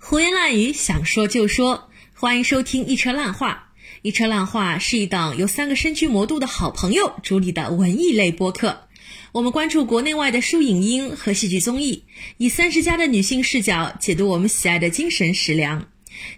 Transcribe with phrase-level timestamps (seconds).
[0.00, 1.88] 胡言乱语，想说就说。
[2.14, 3.50] 欢迎收听《一车烂话》。
[4.02, 8.84] 《一车烂话》是一档由三个身居魔都的好朋友主理的文艺类播客。
[9.32, 12.04] 我们关注国内外的书影音和戏剧综艺，
[12.38, 15.86] 以三十加的女性视角解读我们喜爱的精神食粮，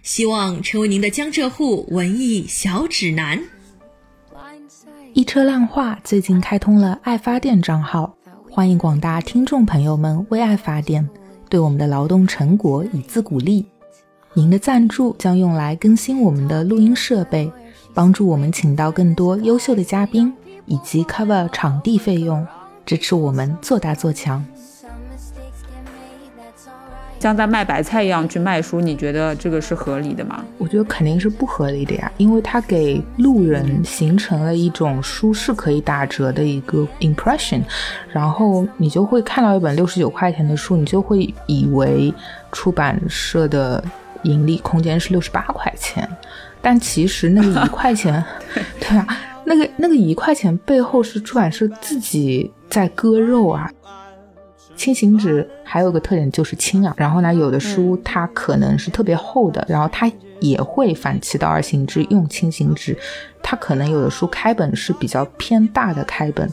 [0.03, 3.43] 希望成为您的江浙沪文艺小指南。
[5.13, 8.17] 一车烂话最近开通了爱发电账号，
[8.49, 11.09] 欢迎广大听众朋友们为爱发电，
[11.51, 13.65] 对我们的劳动成果以资鼓励。
[14.33, 17.51] 您的赞助将用来更新我们的录音设备，
[17.93, 20.33] 帮助我们请到更多优秀的嘉宾，
[20.65, 22.47] 以及 cover 场地费用，
[22.85, 24.41] 支持我们做大做强。
[27.21, 30.43] 像在卖白菜一样去卖书，你觉得这个是合理的吗？
[30.57, 37.61] 我觉得肯定是不合理的呀，因为它给路人形成了一种书是可以打折的一个 impression，
[38.11, 42.11] 然后你就会看到一本六十九块钱的书，你就会以为
[42.51, 43.83] 出版社的
[44.23, 46.09] 盈利空间是六十八块钱，
[46.59, 48.23] 但其实那个一块钱，
[48.81, 49.07] 对啊，
[49.45, 53.69] 那个那个一块钱背后是出版社自己在割肉啊。
[54.81, 62.97] 轻型纸还有个特点就是轻啊，然后呢，有的书它可能是特别厚的，然后它也会反其道而行之用轻型纸，
[63.43, 66.51] 它可能有的书开本是比较偏大的开本，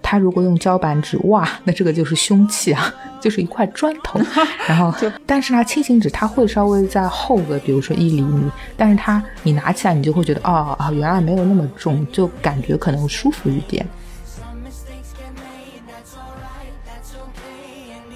[0.00, 4.18] 它如果用胶板纸，哇，那这个就是凶器啊， 就是一块砖头。
[4.66, 4.90] 然后，
[5.26, 13.86] 但是呢，轻型纸它会稍微再厚个，比如说一厘米，但是它你拿起来你就会觉得，哦啊，原来没有那么重，就感觉可能舒服一点。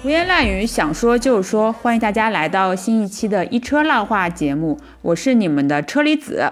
[0.01, 1.71] 胡言乱语，想说就说。
[1.71, 6.51] 欢迎大家来到新一期的一车烂话节目，我是你们的车厘子。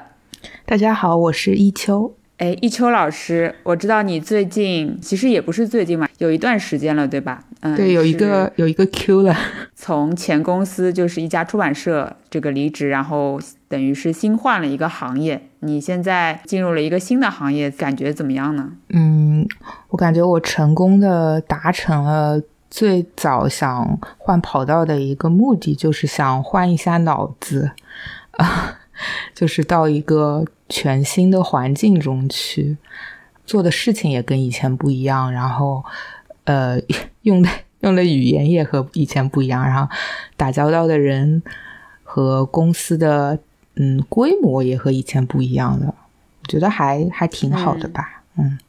[0.68, 2.14] 大家好，我是一秋。
[2.38, 7.44] 哎，一秋老师，我知道你最近其实也不是最近嘛，有一段时间了，对吧？
[7.62, 9.36] 嗯，对，有一个有一个 Q 了。
[9.76, 15.42] 从前公司就是一家出版社这个离职，然后等于是新换了一个行业。
[15.62, 18.74] 你现在进入了一个新的行业，感觉怎么样呢？
[18.90, 19.48] 嗯，
[19.88, 22.44] 我感觉我成功的达成了。
[22.70, 27.72] 最早想换跑道的一个目的，就是想换一下脑子，
[28.32, 28.78] 啊，
[29.34, 32.78] 就是到一个全新的环境中去，
[33.46, 35.84] 做的事情也跟以前不一样，然后，
[36.44, 36.80] 呃，
[37.24, 37.50] 用的
[37.80, 39.92] 用的语言也和以前不一样，然后
[40.38, 41.42] 打交道的人
[42.04, 43.40] 和公司的
[43.76, 45.88] 嗯规模也和以前不一样了，
[46.44, 48.60] 我觉得还还挺好的吧，嗯。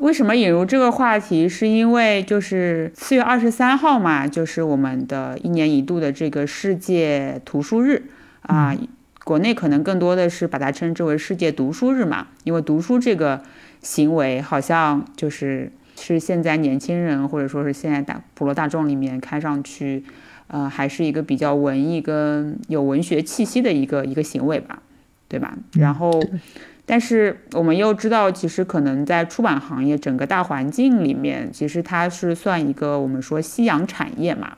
[0.00, 1.48] 为什么引入这个话题？
[1.48, 8.04] 是因为就是四月二十三号嘛，就是我们的一年一度的这个世界图书日
[8.42, 8.76] 啊。
[9.24, 13.42] 国内可能更多的是把它称之为世界读书日嘛，因为读书这个
[13.82, 20.02] 行为好像就是是现在年轻人或者说是现在大普罗大众里面看上去，
[20.46, 24.80] 呃，还是一个比较文艺跟有文学气息的一个一个行为吧，
[25.28, 25.54] 对吧？
[25.72, 26.22] 然后。
[26.90, 34.56] 但是我们又知道，其实可能在出版行业整个大环境里面，其实它是算一个我们说夕阳产业嘛，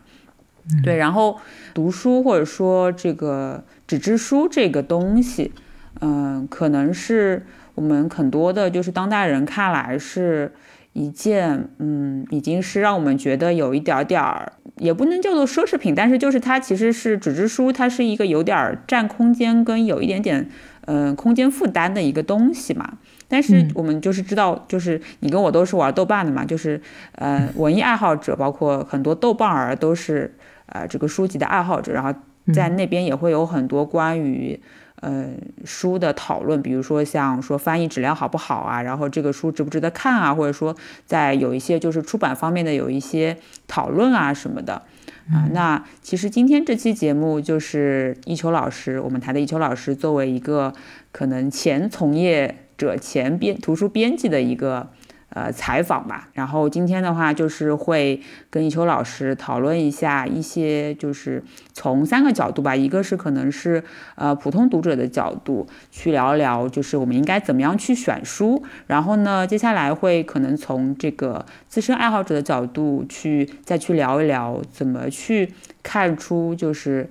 [0.84, 0.96] 对。
[0.96, 1.40] 然后
[1.74, 5.52] 读书或者说这个纸质书这个东西，
[6.00, 10.52] 嗯，可能是我们很多的就是当代人看来是
[10.92, 20.48] 一件，嗯，已经是让我们觉得有一点点儿，也不能叫做奢侈品，但是就是它其实是纸质书，它是一个有点占空间跟有一点点。
[20.92, 26.82] 嗯，空间负担的一个东西嘛，但是我们就是知道，就是你跟我都是玩豆瓣的嘛，就是
[27.14, 30.34] 呃，文艺爱好者，包括很多豆瓣儿都是
[30.66, 32.12] 呃这个书籍的爱好者，然后
[32.52, 34.58] 在那边也会有很多关于
[35.00, 35.26] 呃
[35.64, 40.74] 书的讨论，比如说像说翻译质量好不好啊，然后这个书值不值得看啊，或者说
[41.06, 43.36] 在有一些就是出版方面的有一些
[43.68, 44.82] 讨论啊什么的。
[45.30, 50.72] 啊，那其实今天这期节目就是一秋老师，我们台的一秋老师作为一个
[51.12, 54.90] 可能前从业者、前编图书编辑的一个。
[55.32, 56.28] 呃，采访吧。
[56.32, 58.20] 然后今天的话，就是会
[58.50, 61.42] 跟一秋老师讨论一下一些，就是
[61.72, 62.74] 从三个角度吧。
[62.74, 63.82] 一个是可能是
[64.16, 68.60] 呃普通读者的角度去聊聊，就是我们应该怎么样去选书。
[68.88, 75.52] 然后呢，接下来会可能从这个资深爱好者的角度去再去聊一聊，怎么去
[75.84, 77.08] 看出就是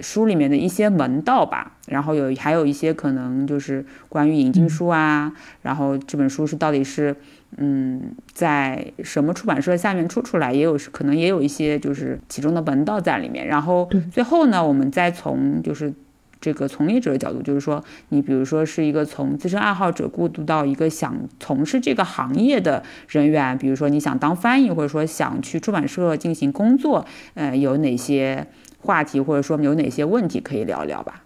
[0.00, 1.78] 书里面的一些门道吧。
[1.86, 5.32] 然后有还有一些可能就是关于引进书啊，
[5.62, 7.16] 然后这本书是到底是。
[7.56, 13.46] 嗯，在什么出版社下面出出来，也有可能也有一些就是其中的门道在里面。
[13.46, 15.92] 然后最后呢，我们再从就是
[16.40, 27.04] 这个从业者的角度，就是说，你比如说是一个从资深爱好者过渡到一个想从事这个行业的人员，比如说你想当翻译，或者说想去出版社进行工作，
[27.34, 28.46] 呃，有哪些
[28.80, 31.22] 话题，或者说有哪些问题可以聊聊吧？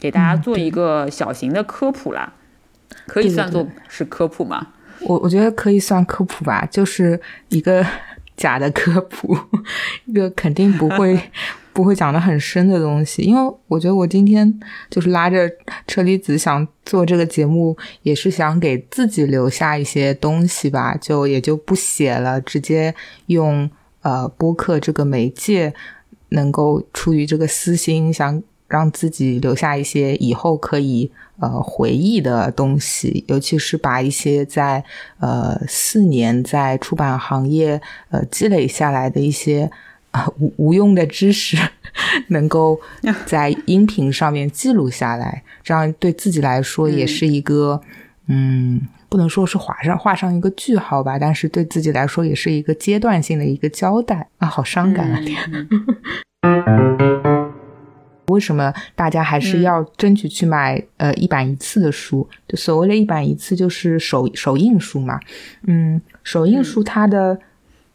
[0.00, 2.34] 给大家做一个小型的科普啦，
[3.06, 4.68] 可以算作是科普吗？
[5.00, 7.84] 我我觉得可以算科普吧，就是一个
[8.36, 9.36] 假的科普，
[10.06, 11.18] 一个肯定不会。
[11.70, 14.52] 不会讲的很深的东西，因为我觉得我今天
[14.90, 15.48] 就是拉着
[15.86, 22.92] 车厘子想做这个节目，也是想给自己留下一些东西吧，就也就不写了，直接
[23.26, 23.70] 用
[24.02, 25.72] 呃播客这个媒介，
[26.30, 34.84] 能够出于这个私心，想让自己留下一些以后可以呃回忆的东西，尤其是把一些在
[35.18, 37.80] 呃四年在出版行业
[38.10, 39.70] 呃积累下来的一些。
[40.10, 41.54] 啊，无无用的知识
[42.28, 42.80] 能够
[43.26, 47.78] 在音频上面记录下来，这样对自己来说也是一个，
[48.26, 48.80] 嗯，
[49.10, 55.20] 不能说是画上画上一个句号吧，但是对自己来说也是一个阶段性的一个交代啊，好伤感啊！
[58.28, 62.28] 为什么大家还是要争取去买呃一版一次的书？
[62.46, 65.20] 就所谓的一版一次，就是首首印书嘛。
[65.66, 67.38] 嗯，首印书它的。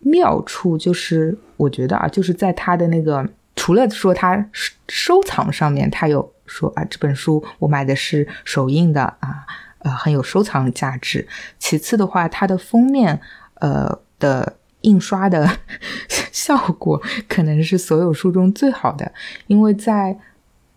[0.05, 3.25] 妙处就是，我觉得啊，就是在它的那个，
[3.55, 4.49] 除了说它
[4.89, 9.45] 收藏上面，它有说啊，这本书我买的是首印的啊，
[9.77, 11.25] 呃，很有收藏价值。
[11.57, 13.17] 其次的话，它的封面，
[13.61, 15.49] 呃的印刷的
[16.31, 19.11] 效果可能是所有书中最好的，
[19.47, 20.17] 因为在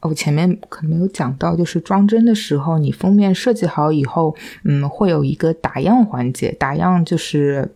[0.01, 7.73] 我前面可能没有讲到，就是装帧的时候，你封面设计好以后，嗯，会有一个打样环节，打样就是。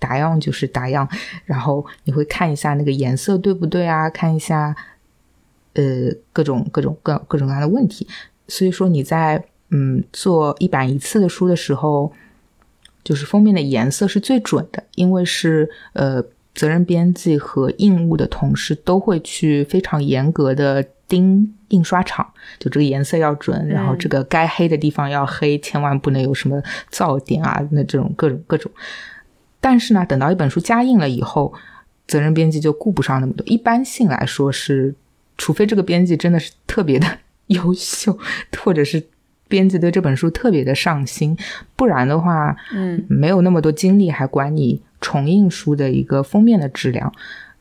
[0.00, 1.08] 打样就是打样，
[1.46, 4.10] 然后你会看一下那个颜色对不对啊？
[4.10, 4.76] 看一下，
[5.72, 8.06] 呃，各种各种各各种各样的问题。
[8.46, 12.12] 所以说你在嗯做一版一次的书的时候，
[13.04, 16.24] 就是封面的颜色是最准的，因为是呃
[16.54, 22.26] 责任编辑和印务的同事都会去非常严格的盯印刷厂，
[22.58, 28.72] 就这个颜色要准，然后这个该黑的地方要黑，千万不能有什么噪点啊，那这种各种各种。
[29.60, 31.52] 但是呢，等到一本书加印了以后，
[32.06, 33.44] 责任编辑就顾不上那么多。
[33.46, 34.94] 一般性来说是，
[35.36, 37.06] 除非这个编辑真的是特别的
[37.48, 38.18] 优秀，
[38.62, 39.02] 或者是
[39.54, 41.36] 编辑对这本书特别的上心，
[41.76, 47.12] 不然的话，嗯，没有那么多精力还管你重印书的一个封面的质量。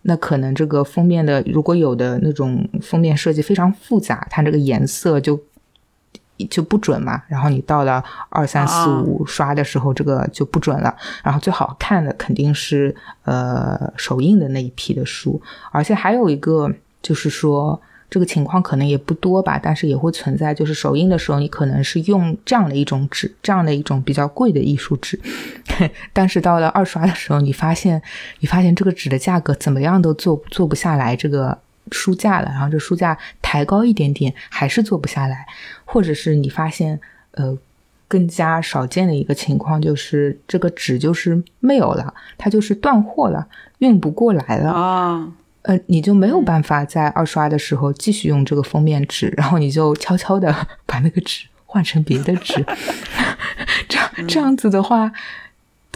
[0.01, 5.39] 那可能这个封面的，如果有的那种封面设计非常复杂，它这个颜色就。
[6.49, 10.93] 就不准嘛，然后你到了二三四五刷的时候，这个就不准了。
[11.23, 12.93] 然后最好看的肯定是
[13.23, 15.39] 呃首印的那一批的书，
[15.71, 16.69] 而且还有一个
[17.03, 17.79] 就是说
[18.13, 25.19] 这个情况可能也不多吧，但是也会存在，就是首印的时候你可能是用这样的一种纸，这样的一种比较贵的艺术纸，
[26.13, 27.99] 但是到了二刷的时候，你发现
[28.41, 31.57] 你发现这个纸的价格怎么样都做做不下来这个。
[31.91, 35.45] 书架了，然后这书架抬高一点点，还是做不下来，
[35.83, 36.97] 或者是你发现，
[37.31, 37.55] 呃，
[38.07, 43.45] 更加少见的一个情况就是这个纸就是没有了，它就是断货了，
[43.79, 45.33] 运不过来了啊，
[45.63, 50.55] 呃，你就没有办法在二刷的时候继续用这个封面纸，然后你就悄悄的
[50.85, 52.65] 把那个纸换成别的纸，
[53.89, 55.11] 这样这样子的话，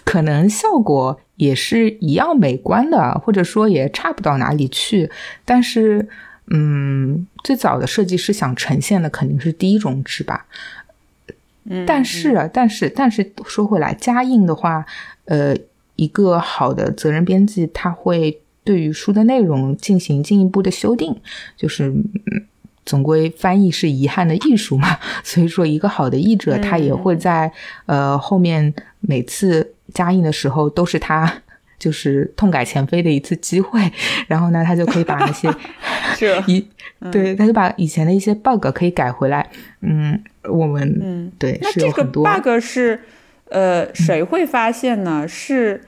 [0.03, 1.21] 可能效果。
[1.37, 5.11] 也是一样美观的，或者说也差不到哪里去。
[5.45, 6.09] 但是，
[6.47, 10.47] 嗯，最早的设计师想呈现的肯定是第一种纸吧。
[11.65, 14.83] 嗯，但是，但是，但是说回来，加印的话，
[15.25, 15.55] 呃，
[15.95, 21.15] 一个好的责任编辑他会对于书的内容进行进一步的修订，
[21.55, 21.91] 就是
[22.85, 24.99] 总归翻译是遗憾的艺术嘛。
[25.23, 27.51] 所以说，一个好的译者他也会在
[27.85, 29.73] 呃后面每次。
[29.93, 31.41] 加印的时候都是他
[31.79, 33.89] 就是痛改前非的一次机会，
[34.27, 35.49] 然后呢，他就可以把那些
[36.45, 36.67] 一
[37.09, 39.49] 对，他就把以前的一些 bug 可以改回来。
[39.79, 42.99] 嗯，我们嗯对，那这个 bug 是
[43.49, 45.25] 呃谁会发现呢？
[45.25, 45.81] 是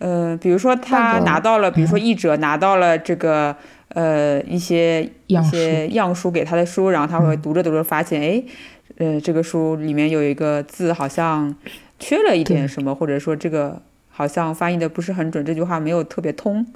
[0.00, 3.54] 呃，比如说他拿到了，比如说译者拿到了这个
[3.88, 8.42] 呃一些一些样书给他的书，然后他会读着读着发现，哎，
[8.98, 11.54] 呃，这个书里面有一个字好像。
[11.96, 16.66] 缺了一点什么，或者说这个好像翻译的不是很准，这句话没有特别通。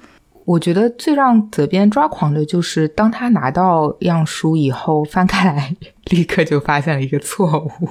[0.49, 5.77] 我觉得最让责编抓狂的就是，当他拿到样书以后，翻开来，
[6.07, 7.91] 立刻就发现了一个错误。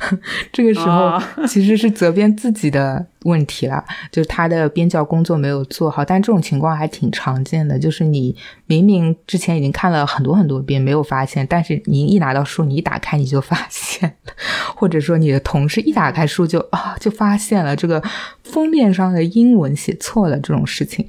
[0.52, 1.18] 这个时候
[1.48, 3.82] 其实是责编自己的问题了，
[4.12, 6.04] 就是他的编校工作没有做好。
[6.04, 14.34] 但这种情况还挺常见的，就是你明明之前已经看了很多很多遍没有发现，但是你一拿到书，你一打开你就发现了，
[14.76, 18.02] 或者说你的同事一打开书就啊就发现了这个
[18.42, 21.06] 封面上的英文写错了这种事情。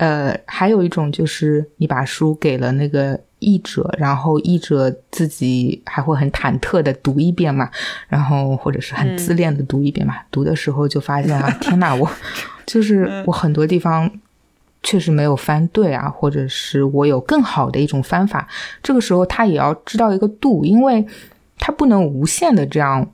[0.00, 7.68] 呃，还有一种就是你把书给了那个译者，然后译者自己还会很忐忑的读一遍嘛，
[8.08, 10.14] 然后或者是很自恋的读一遍嘛。
[10.30, 12.10] 读的时候就发现啊， 天哪，我
[12.64, 14.10] 就是我很多地方
[14.82, 18.48] 确实没有翻对啊，或者是我有更好的一种翻法。
[18.82, 21.06] 这个时候他也要知道一个度，因为
[21.58, 23.12] 他不能无限的这样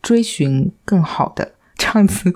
[0.00, 2.32] 追寻更好的这样子。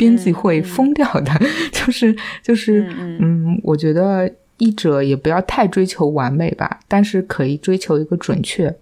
[0.00, 1.30] 编辑会疯掉的，
[1.70, 2.86] 就是就是，
[3.20, 8.74] 嗯，我觉得译者也不要太追求完美吧，但是可以追求一个准确。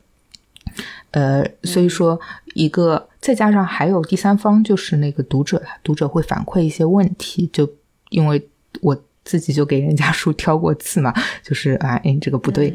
[1.11, 2.21] 呃，所以说
[2.55, 7.69] 一个再加上还有第三方，就是那个读者，读者会反馈一些问题，就
[8.11, 8.49] 因为
[8.81, 12.73] 我自己就给人家书挑过刺嘛，就是啊，哎，这个不对，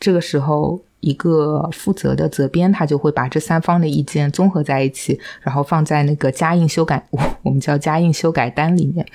[0.00, 0.82] 这个时候。
[1.00, 7.06] 一个负责的责编，他就会把这三方的意见综合在一起，然后放在那个加印修改，
[7.42, 9.06] 我们叫加印修改单里面，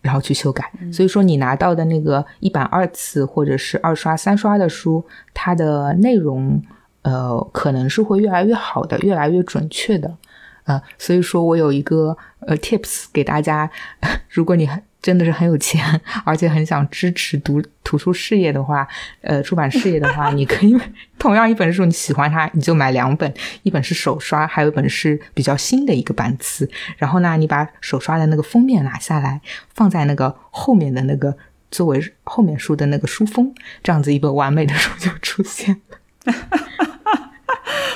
[0.00, 0.72] 然后去修改。
[0.92, 5.04] 所以说，你拿到的那个一版二次或者是二刷、三刷的书，
[5.34, 6.62] 它的内容，
[7.02, 10.16] 呃，可能是会越来越好的，越来越准确的。
[10.64, 13.70] 啊，所以说我有一个呃 tips 给大家，
[14.30, 14.82] 如果你很。
[15.04, 18.88] 真的是很有钱，而且很想支持读图书事业的话，
[19.20, 20.74] 呃，出版事业的话，你可以
[21.18, 23.30] 同样一本书，你喜欢它，你就买两本，
[23.64, 26.66] 一本是手刷，还有一本是比较新的一个版次。
[26.96, 29.42] 然后呢，你把手刷的那个封面拿下来，
[29.74, 31.36] 放在那个后面的那个
[31.70, 36.32] 作为后面书的那个书封，这样子一本完美的书就出现了。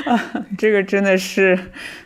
[0.04, 1.58] 啊， 这个真的是，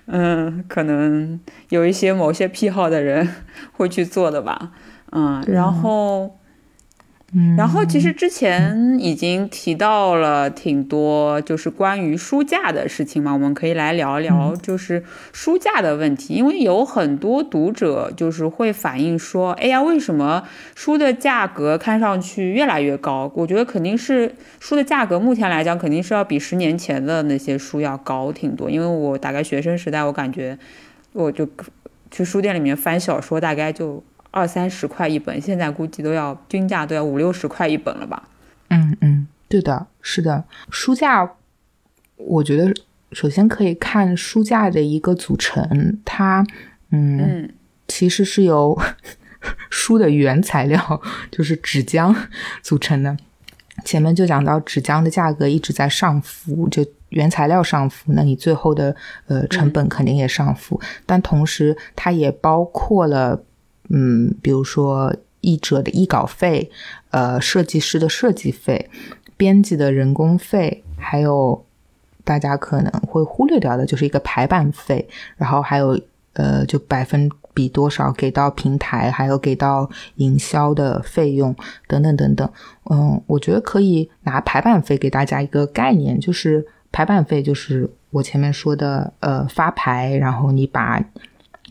[0.07, 1.41] 嗯，可能
[1.71, 3.29] 有一些某些癖好的人
[3.73, 4.71] 会去做的吧。
[5.15, 6.39] 嗯，然后，
[7.59, 23.31] 然后其实之前已经提到了挺多，就是关于书架的事情嘛，我们可以来聊一聊，就是书架的问题，因为有很多读者就是会反映说，哎呀，为什么书的价格看上去越来越高？
[23.35, 30.59] 我觉得肯定是书的价格目前来讲，肯定是要比十年前的那些书要高挺多，因为我大概学生时代，我感觉
[31.13, 31.47] 我就
[32.11, 34.03] 去书店里面翻小说，大概就。
[34.33, 38.23] 二三十块一本，现在估计都要均价都要五六十块一本了吧？
[38.71, 40.43] 嗯嗯，对的，是的。
[40.71, 41.31] 书架，
[42.17, 42.75] 我觉得
[43.13, 46.43] 首先可以看书架的一个组成，它
[46.91, 47.53] 嗯，
[47.87, 48.81] 其实是由
[49.69, 52.17] 书的原材料就是纸浆
[52.63, 53.15] 组成的。
[53.85, 58.97] 前面就讲到纸浆的价格一直在上浮，就原材料上浮，那你最后的
[59.27, 63.43] 呃成本肯定也上浮，但同时它也包括了。
[63.95, 66.71] 嗯，比如说译者的译稿费，
[67.11, 68.89] 呃，设计师的设计费，
[69.37, 71.63] 编辑的人工费，还有
[72.25, 75.07] 大家可能会忽略掉的，就是一个排版费，
[75.37, 76.01] 然后还有
[76.33, 81.55] 呃，就百分比多少给到平台，还有给到营销的费用
[81.87, 82.51] 等等等等。
[82.89, 91.05] 嗯，我觉得可以拿排版费给大家一个概念，就是排版费就是我前面说的呃发牌，然后你把。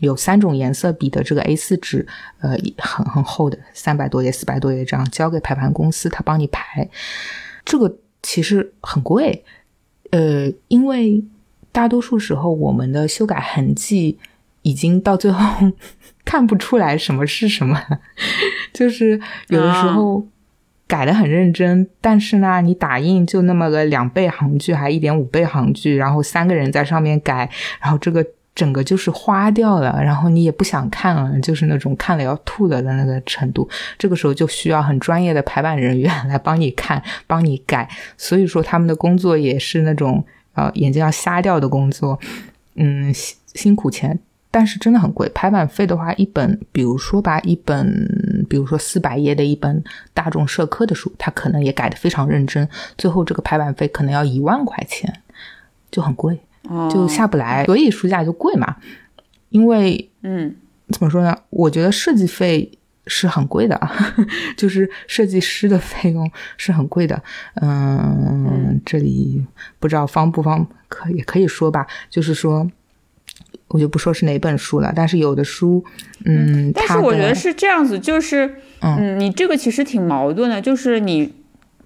[0.02, 2.04] 有三种颜色笔的这个 A4 纸，
[2.40, 6.88] 呃，很很厚的，三百多页、四百多页这样，交给排盘公司，他帮你排。
[7.64, 9.44] 这个其实很贵，
[10.10, 11.22] 呃，因为
[11.70, 14.18] 大多数时候我们的修改痕迹
[14.62, 15.72] 已经到最后
[16.26, 17.80] 看不出来什么是什么，
[18.74, 20.26] 就是有的时候
[20.88, 27.48] 改的很认真，但是呢，你打印就那么个两倍行距，还一点五倍行距，然后三个人在上面改，
[27.80, 28.26] 然后这个。
[28.54, 33.68] 整个就是花掉了，然后你也不想看了，就是那种看了要吐了的那个程度。
[33.98, 37.88] 这个时候就需要很专业的排版人员来帮你看、 帮你改。
[38.18, 40.22] 所以说他们的工作也是那种
[40.54, 42.20] 呃眼睛要瞎掉的工作，
[42.74, 44.18] 嗯，辛辛苦钱，
[44.50, 45.26] 但是真的很贵。
[45.34, 49.82] 排版费的话，一本，比如说吧，一本，比如说四百页的一本
[50.12, 52.68] 大众社科的书，他可能也改的非常认真，
[52.98, 55.22] 最后这个排版费可能要一万块钱，
[55.90, 56.38] 就很贵。
[56.90, 58.76] 就下不来，所以书架就贵嘛。
[59.50, 60.54] 因为，嗯，
[60.88, 61.36] 怎么说呢？
[61.50, 62.70] 我觉得设计费
[63.06, 63.78] 是很贵的，
[64.56, 67.22] 就是设计师的费用是很贵的。
[67.60, 69.44] 嗯，这里
[69.78, 72.66] 不知道方不方可也可以说吧，就是说，
[73.68, 75.84] 我就不说是哪本书了，但是有的书，
[76.24, 81.30] 嗯，但是我觉得是这样子，就是嗯，你这个其实挺矛盾的，就是你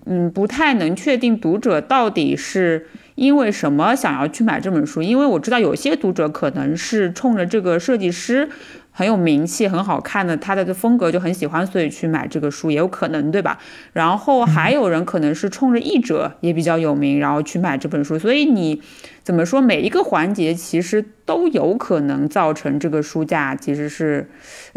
[0.06, 2.86] 嗯不太能确定读者到底是
[3.16, 8.48] 因为什么想要去买这本书，因为我知道有些读者可能是冲着这个设计师。
[8.98, 13.58] 很有名气、很好看的，他的风格就很喜欢，所以去买这个书也有可能，对吧？
[13.92, 18.18] 然后还有人可能是冲着译者也比较有名，然后去买这本书。
[18.18, 18.80] 所以你
[19.22, 24.30] 怎么说，每一个环节其实都有可能造成这个书价，其实是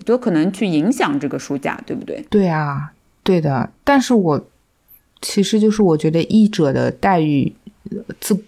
[0.06, 2.22] 都可能去影响这个书价，对不对？
[2.30, 2.92] 对啊，
[3.24, 3.70] 对的。
[3.86, 4.50] 但是我
[5.22, 7.54] 其实就是我觉得译者的待遇。
[8.20, 8.40] 自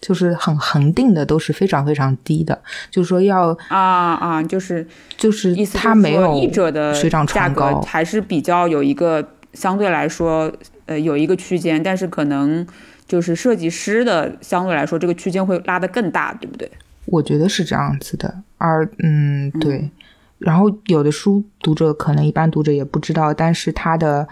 [0.00, 2.58] 就是很恒定的，都是非常非常低的。
[2.90, 4.86] 就是说要啊啊，就是
[5.18, 10.50] 就是意思，他没有译者的水涨船高，还是比较有一个相对来说
[10.86, 12.66] 呃有一个区间，但是可能
[13.06, 16.70] 就是设计师的相对来说这个区间会拉得更大，对不对？
[17.06, 18.42] 我觉得是这样子的。
[18.56, 19.90] 而嗯对，
[20.38, 24.26] 然后有的书读者可能一般读者也不知道，但是他的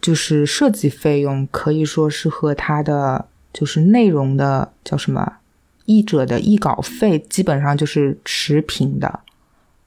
[0.00, 3.26] 就是设计费用可以说是和它的。
[3.52, 5.38] 就是内容的叫什么，
[5.84, 9.20] 译者的译稿费基本上就是持平的，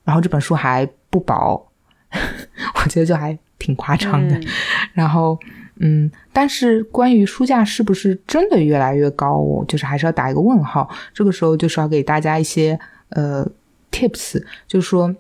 [0.04, 1.66] 然后这本书还不薄，
[2.12, 4.38] 我觉得就还挺夸张的。
[4.92, 5.40] 然后，
[5.78, 10.90] 嗯，但是关于书价是不是真的越来越高，我就是还是要打一个问号。
[11.14, 12.78] 这个时候就是要给大家一些
[13.12, 13.50] 呃
[13.94, 15.16] tips，就是说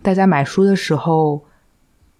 [0.00, 1.44] 大家买书的时候，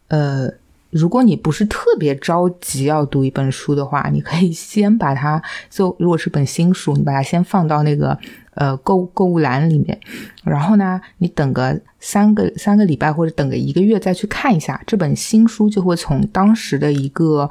[0.09, 0.53] 呃。
[0.91, 8.19] 如果你不是特别着急要读一本书的话，你可以先把它就如果是本新书，你把它先放到那个
[8.55, 10.01] 呃购购物篮里面，
[10.45, 17.51] 然后呢，你等个三个三个礼拜或者等个一个月再去看一下这本新书，就会从当时的一个，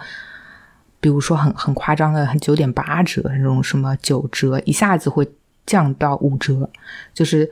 [1.00, 5.30] 比如说很很夸张的九点八折那种什么九折，一下子会
[5.66, 6.68] 降到五折，
[7.14, 7.48] 就是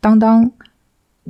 [0.00, 0.50] 当当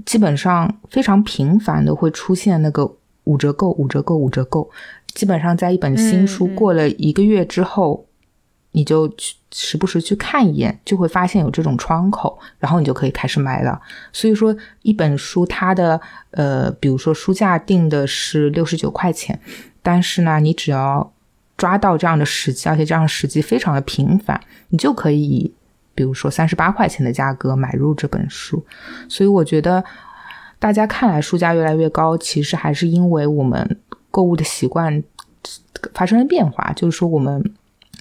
[0.04, 2.94] 基本上非常频繁的会出现那个。
[3.26, 4.71] 五折购，五折购，五折购，
[5.14, 8.06] 基本上在一本新书过了一个月之后，
[8.71, 13.80] 你就去时不时去看一眼，就会发现有这种窗口，然后你就可以开始买了。
[14.12, 19.38] 所以说，一本书它的呃，比如说书价定的是六十九块钱，
[19.83, 21.12] 但是呢，你只要
[21.56, 25.52] 抓到这样的时机，而且这样的时机非常的频繁，你就可以以
[25.97, 28.64] 比如说三十八块钱的价格买入这本书。
[29.09, 29.83] 所以我觉得。
[30.58, 33.78] 大家看来书价越来越高，其实还是因为我们
[34.10, 35.04] 购物的习惯
[35.92, 36.72] 发生了变化。
[36.72, 37.52] 就是说，我们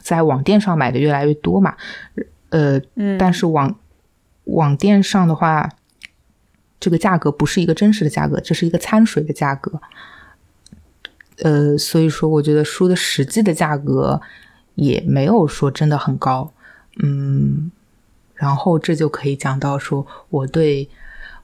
[0.02, 1.76] 在网店上买的越来越多嘛，
[2.50, 2.82] 呃，
[3.20, 3.76] 但是网
[4.46, 5.70] 网店上的话，
[6.80, 9.82] 这个价格不是一个真实的价格，这是一个掺水的价格。
[11.40, 14.22] 呃，所以说，我觉得书的实际的价格
[14.76, 16.54] 也没有说真的很高。
[17.04, 17.70] 嗯，
[18.34, 20.90] 然后这就可以讲到说我对。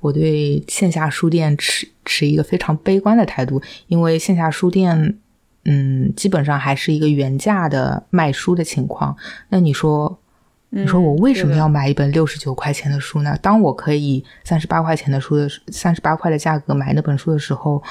[0.01, 5.17] 我对线下书店持持一个非常悲观的态度，因为线下书店，
[5.65, 9.15] 嗯，基本上还是一个原价的卖书的情况。
[9.49, 10.19] 那你说，
[10.71, 13.37] 你说我为什么要买一本六十九块钱的书呢？
[13.41, 17.81] 当我可以三十八块钱的书的三十八块的价格买那本书的时候，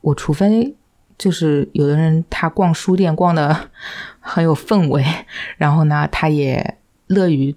[0.00, 0.74] 我除非
[1.16, 3.70] 就是有的人他逛书店逛的
[4.18, 5.04] 很有氛围，
[5.56, 7.54] 然后呢，他也乐于。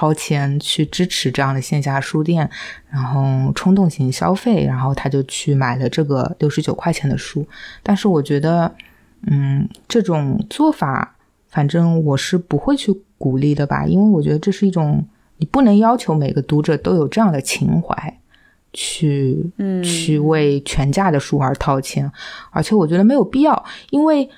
[0.00, 2.48] 掏钱去支持这样的线下书店，
[2.88, 7.46] 然后冲动型消费，然后他就去买了这个六十九块钱的书。
[7.82, 8.74] 但是我觉得，
[9.26, 11.16] 嗯，这种做法，
[11.48, 18.18] 反正我是不会去鼓励的吧，因为我觉得这是一种你不能要求每个读者都有这样的情怀，
[18.72, 19.52] 去
[19.84, 22.10] 去为全价的书而掏钱，
[22.52, 24.30] 而且我觉得没有必要，因为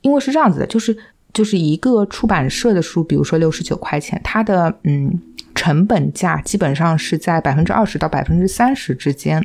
[0.00, 0.96] 因为是这样子的，就是。
[1.32, 5.20] 就是一个出版社的书，比如说六十九块钱，它的嗯
[5.54, 9.44] 成本价基本上是在百分之二十到百分之三十之间，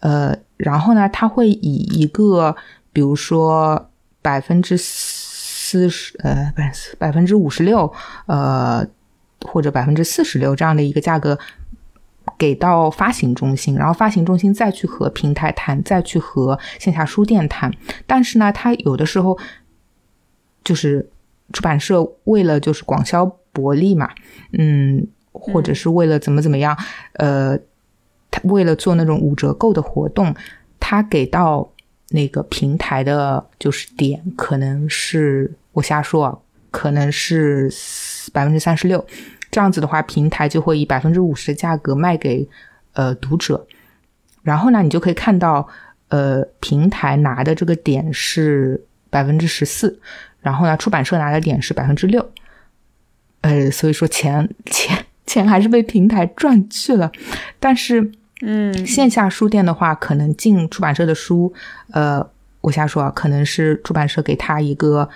[0.00, 2.54] 呃，然后呢，它会以一个
[2.92, 3.90] 比如说
[4.22, 7.92] 百分之四十呃不是百分之五十六
[8.26, 8.86] 呃
[9.42, 11.38] 或者百分之四十六这样的一个价格
[12.38, 17.72] 给到发行中心，然后发行中心再去和平台谈，再去和线下书店谈，
[18.06, 19.38] 但是呢，它有的时候
[20.64, 21.08] 就是。
[21.52, 24.08] 出版社为了就是广销薄利嘛，
[24.52, 26.78] 嗯，或者是为了怎么怎么样，
[27.14, 27.58] 呃，
[28.30, 30.32] 他为了做那种五折购的活动，
[30.78, 31.68] 他给到
[32.10, 36.38] 那个平台的就是点可能是我瞎说啊，
[36.70, 37.68] 可能是
[38.32, 39.04] 百分之三十六，
[39.50, 42.48] 这样子的话，平台就会以百分之五十的价格卖给
[42.92, 43.66] 呃读者，
[44.44, 45.66] 然后呢，你就可以看到
[46.10, 50.00] 呃平台拿的这个点是百分之十四。
[50.40, 52.30] 然后呢，出版社拿的点是百分之六，
[53.42, 57.10] 呃，所以说钱 钱钱还是被平台赚去了。
[57.58, 61.52] 但是，嗯，线下书店的话，可能进出版社的书，
[61.92, 62.26] 呃，
[62.60, 65.08] 我瞎说啊，可能是出版社给他一个。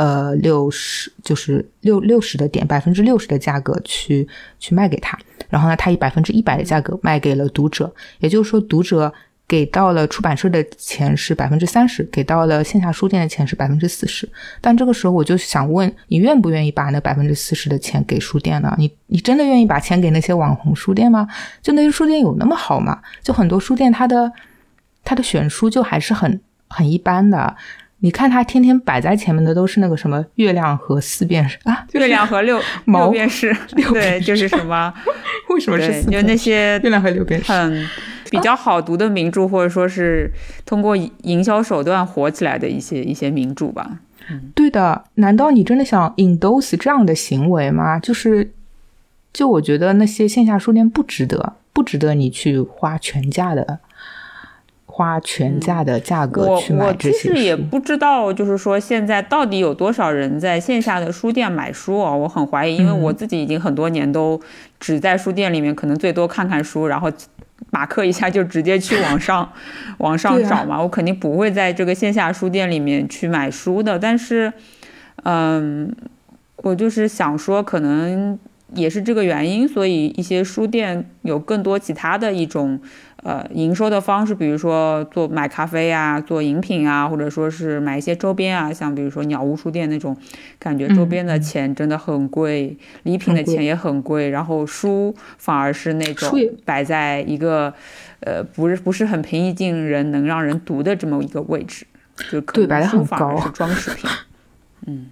[0.00, 4.28] 呃，六十就是六六十的点，百分之六十的价格去
[4.60, 9.12] 去卖给他，然后呢，他以百分之一百的价格卖给了读者，也就是说，读者
[9.48, 14.28] 给到了出版社的钱是百分之三十，给到了线下书店的钱是百分之四十。
[14.60, 18.74] 但这个时候，我就想问，你愿不愿意把那百分之四十的钱给书店呢？
[18.78, 21.26] 你你真的愿意把钱给那些网红书店吗？
[21.62, 23.00] 就那些书店有那么好吗？
[23.22, 24.30] 就很多书店，它的
[25.02, 27.56] 它的选书就还是很很一般的。
[28.00, 33.56] 你看它天天摆在前面的都是那个什么月亮和四便士啊，月亮和六 六便士，
[33.92, 34.94] 对，就是什么？
[35.50, 37.88] 为什么是四就那些月亮和六便士很
[38.30, 40.30] 比较好读的名著，或者说是
[40.64, 44.00] 通过营销手段火起来的一些一些名著吧？
[44.54, 47.98] 对的，难道你真的想 endorse 这样的行为吗？
[47.98, 48.52] 就是，
[49.32, 53.78] 就我觉得那些线下书店不值得，不值得你去花全价的。
[54.84, 62.12] 花全价的价格去买这些我我其实也不知道，就是说现在到底有多少人在线下的书店买书啊？
[62.12, 64.40] 我很怀疑，因为我自己已经很多年都
[64.80, 67.08] 只在书店里面，可能最多看看书，然后
[67.70, 69.52] 马克一下就直接去网上
[69.98, 70.80] 网上找嘛。
[70.80, 73.98] 我肯定不会在这个线下书店里面去买书的。
[73.98, 74.52] 但是，
[75.24, 75.94] 嗯，
[76.56, 78.38] 我就是想说，可能
[78.74, 82.80] 也是这个原因，所以一些书店有更多其他的一种。
[83.24, 90.16] 呃，营收的方式，比如说做买咖啡啊，做饮品啊，或者说是买一些周边啊，像比如说鸟屋书店那种，
[90.60, 96.30] 感觉周边的钱真的很贵，礼品的钱也很贵，然后书反而是那种
[96.64, 97.74] 摆在一个
[98.20, 101.84] 呃不是不是很平易近人，能让人读的这么一个位置，
[102.30, 104.08] 就可能书反而是装饰品，
[104.86, 105.06] 嗯。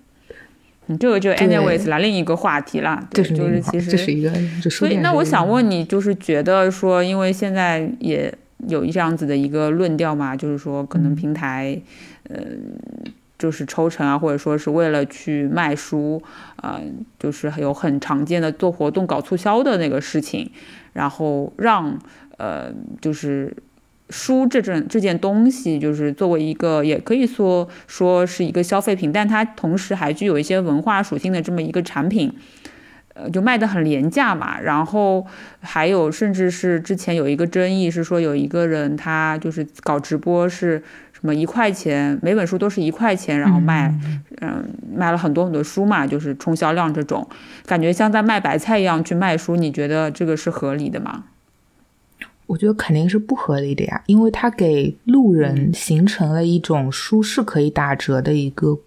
[0.87, 4.31] 你这个就 anyways 了另一个话题了，对，就是其实这是一个，
[4.71, 8.33] 所以那我想问你，就是觉得说，因为现在也
[8.69, 11.77] 有这样子的一个论调嘛，就是说可能平台，
[12.29, 12.39] 呃，
[13.37, 16.23] 就是抽成啊，或者说是为了去卖书，
[16.57, 16.81] 啊，
[17.19, 20.51] 就是有很常见的做活动搞促销的那个事情，
[20.93, 21.99] 然后让
[22.37, 23.53] 呃，就是。
[24.11, 32.33] 书这种这件东西，就是作为一个，也可以说说是一个消费品，但它同时还具有一些文化属性的这么一个产品，
[33.15, 34.61] 呃，就卖的很廉价嘛。
[34.61, 35.27] 然后
[35.61, 40.81] 还有，甚至是之前有一个争议是说，有一个人他就是搞直播，是
[41.13, 43.93] 什么一块钱每本书都是一块钱，然后卖，
[44.41, 44.65] 嗯，
[44.95, 47.29] 卖了很多很多书嘛，就是冲销量这种，
[47.67, 51.25] 感觉像在卖白菜一样去卖书，你觉得这个是合理的吗？
[52.47, 58.79] 我觉得肯定是不合理的呀，因为它给路人形成了一种书是可以打折的一个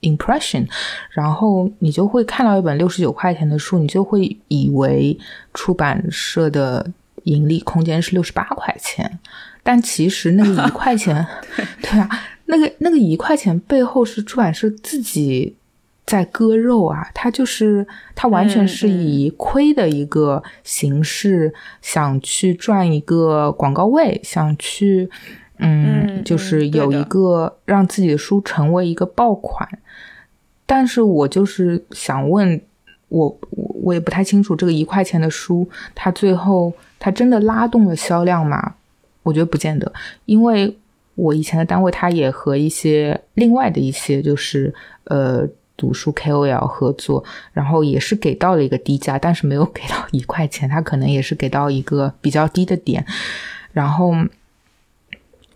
[0.00, 0.66] impression，
[1.10, 5.18] 然后你就会看到一本六十九块钱的书，你就会以为
[5.52, 6.90] 出版社的
[7.24, 9.18] 盈利空间是六十八块钱，
[9.62, 11.26] 但其实那个一块钱，
[11.82, 12.08] 对啊，
[12.46, 15.56] 那个那个一块钱背后是出版社自己。
[16.04, 25.08] 在割肉啊，他就是他完全是以亏的一个形式，想去赚一个广告位，想去，
[25.58, 29.66] 嗯，就是有一个让自己的书成为一个爆款。
[30.66, 32.60] 但是我就是想问，
[33.08, 38.74] 我我我也不太清楚这个一块钱的书，它最后它真的拉动了销量吗？
[39.22, 39.90] 我觉得不见得，
[40.26, 40.76] 因为
[41.14, 45.48] 我以前的单位它也和一些另外的一些就是呃。
[45.82, 53.04] 读书 KOL 合作，然后也是给到了一个低价，但是没有给到一块钱， 他可能也是给到一个比较低的点，
[53.72, 54.14] 然后，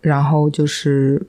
[0.01, 1.25] 然后就是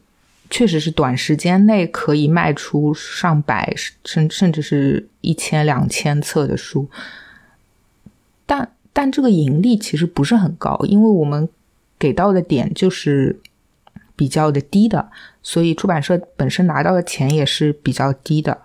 [0.50, 3.72] 确实是短时间内可以卖出上百
[4.04, 6.88] 甚甚至是一千两千册的书，
[8.46, 11.48] 但但这个盈利其实不是很高，因为我们
[12.00, 13.38] 给到的点就是
[14.16, 15.08] 比较的低的，
[15.44, 18.62] 所以出版社本身拿到的钱也是比较低的。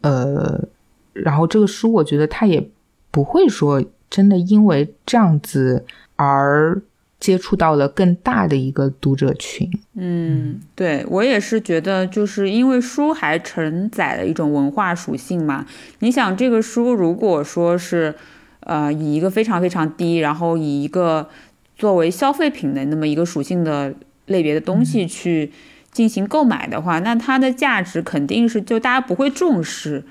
[0.00, 0.68] 呃，
[1.12, 2.68] 然后这个书，我觉得它也
[3.10, 5.84] 不会说真的因为这样子
[6.16, 6.80] 而
[7.20, 9.70] 接触到了更大的一个读者群。
[9.94, 15.66] 嗯，对我也是觉得，就是因为书还承载了一种文化属性嘛。
[16.00, 18.14] 你想，这个书如果说是
[18.60, 21.28] 呃以一个非常非常低，然后以一个
[21.76, 23.94] 作为消费品的那么一个属性的
[24.26, 25.52] 类别的东西去。
[25.90, 30.04] 进行购买的话，那它的价值肯定是就大家不会重视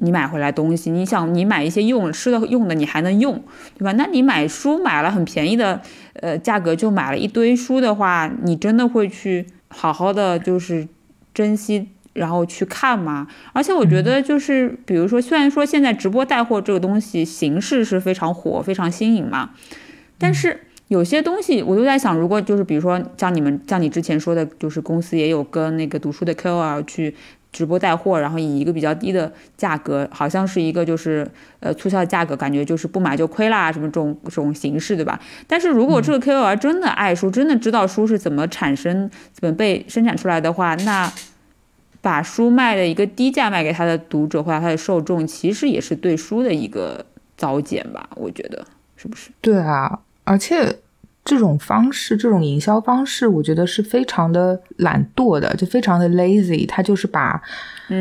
[0.00, 0.90] 你买回来东西。
[0.90, 3.42] 你想，你买一些用吃的用的，你还能用，
[3.76, 3.92] 对吧？
[3.92, 5.80] 那你买书买了很便宜的，
[6.14, 10.86] 呃，价格就买了一堆书的话，你真的会去好好的就是
[11.34, 13.28] 珍惜然后去看吗。
[13.52, 19.50] 而且我觉得就是，比如说，虽然说现在直播带货这个东西形式是非常火、非常新颖嘛，
[20.16, 27.14] 但是有些东西我就在想，如果就是比如说像你们像你之前说的，就是公司也有跟那个读书的 KOL 去。
[27.50, 31.26] 直播带货，然后以一个比较低的价格，好像是一个就是
[31.60, 35.18] 呃促销价格，感觉就是不买就亏啦，什么这种这种形式，对吧？
[35.46, 41.10] 但是如果这个 KOL 真的爱书，真的知道书是怎么产生、怎么被生产出来的话，那
[42.02, 47.06] 把书卖的一个低价卖给他的读者或者他的受众，其实也是对书的一个
[47.38, 48.10] 糟践吧？
[48.16, 48.62] 我觉得
[48.94, 49.30] 是不是？
[49.40, 49.98] 对啊，
[50.28, 50.78] 而且。
[51.24, 56.66] 这种方式，这种营销方式，我觉得是非常的懒惰的，就非常的 lazy。
[56.66, 57.38] 他就是把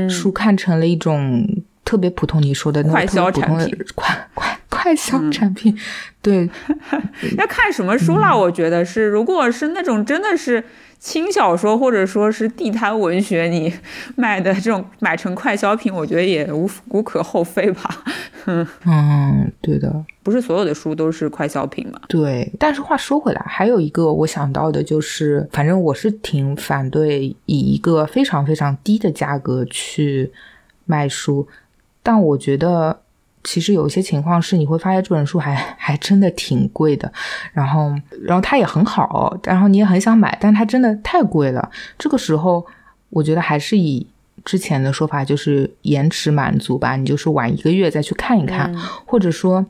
[0.10, 1.46] 书看成了一种
[1.84, 5.78] 特别普通，你说的那种快通的 快快快销产品。
[6.22, 6.50] 对，
[7.38, 8.34] 要看什么书啦？
[8.34, 10.64] 我觉得是，如果是那种真的是。
[11.00, 13.72] 轻小说或者说是地摊文学，你
[14.16, 18.04] 卖的这种买成快消品，我觉得也无无可厚非吧。
[18.86, 22.00] 嗯，对的，不是所有的书都是快消品嘛。
[22.08, 30.32] 对，但是话说回来，还有一个我想到的就是，反正我是挺反对以一个非常非常低的价格去
[30.86, 31.48] 卖书，
[32.02, 33.02] 但我觉得。
[33.48, 37.10] 其实有一些情况是，你会发现这本书还 还真的挺贵的，
[37.54, 41.72] 然后，然后它也很好，然后你也很想买，但它真的太贵了。
[41.98, 42.66] 这个时候，
[43.10, 44.06] 我觉得还是以
[44.44, 49.66] 之前的说法，就是延迟满足吧，你就是晚一个月再去看一看，或者说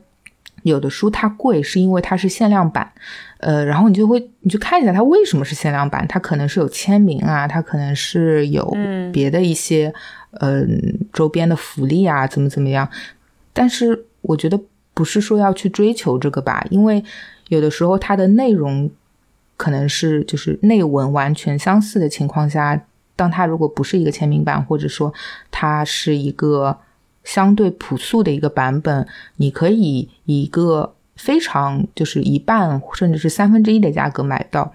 [0.64, 2.90] 有的书它贵是因为它是限量版，
[3.38, 8.76] 呃，然后你就会你去看一下它为什么是限量版，它可能是有签名啊，它可能是有
[9.12, 9.94] 别的一些
[10.40, 12.88] 嗯周边的福利啊，怎么怎么样。
[13.58, 14.60] 但是我觉得
[14.94, 17.02] 不是说要去追求这个吧，因为
[17.48, 18.88] 有的时候它的内容
[19.56, 22.80] 可能是就是内文完全相似的情况下，
[23.16, 25.12] 当它如果不是一个签名版，或者说
[25.50, 26.78] 它是一个
[27.24, 29.04] 相对朴素的一个版本，
[29.38, 34.72] 你可以以一个非常就是一半甚至是三分之一的价格买到，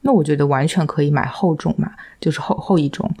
[0.00, 3.14] 那我觉得完全可以买厚种嘛，就是厚厚一种，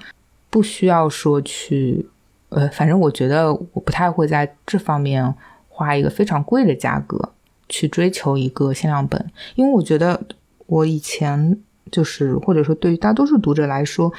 [0.48, 2.06] 不需要说去。
[2.54, 5.34] 呃，反正我觉得我不太会在这方面
[5.68, 7.30] 花一个非常贵的价格
[7.66, 9.18] 去追求一个限量本，
[9.54, 10.22] 因为我觉得
[10.66, 11.58] 我以前
[11.90, 14.12] 就是或者说对于大多数读者来说，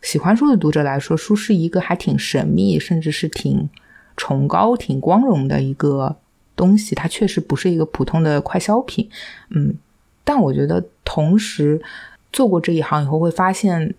[0.00, 3.68] 喜欢书的读者来说，书是一个还挺神秘，甚至是挺
[4.16, 6.14] 崇高、挺光荣的一个
[6.54, 6.94] 东西。
[6.94, 9.10] 它确实不是一个普通的快消品，
[9.50, 9.74] 嗯。
[10.22, 11.82] 但我觉得同时
[12.32, 13.92] 做过这一行以后，会发现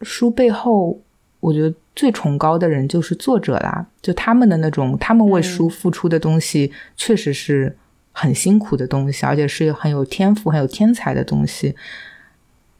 [0.00, 0.98] 书背后，
[1.40, 1.74] 我觉得。
[1.96, 7.76] 最崇高的人就是作者啦，就他们的那种，他们为书付出的东西，确实是
[8.10, 11.76] 很辛苦的东西，而且是很有天赋、很有天才的东西。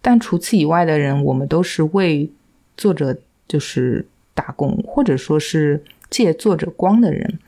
[0.03, 2.29] 但除此以外的人，我们都是为
[2.77, 7.39] 作者就是打工，或者说是借作者光的人。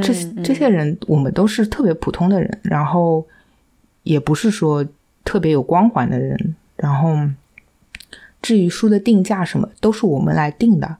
[0.00, 3.26] 这这些人，我们都是特别普通的人，然后
[4.04, 4.86] 也不是说
[5.24, 7.28] 特别有光环的人，然后。
[8.40, 10.96] 至于书的定价什么，都是我们来定的。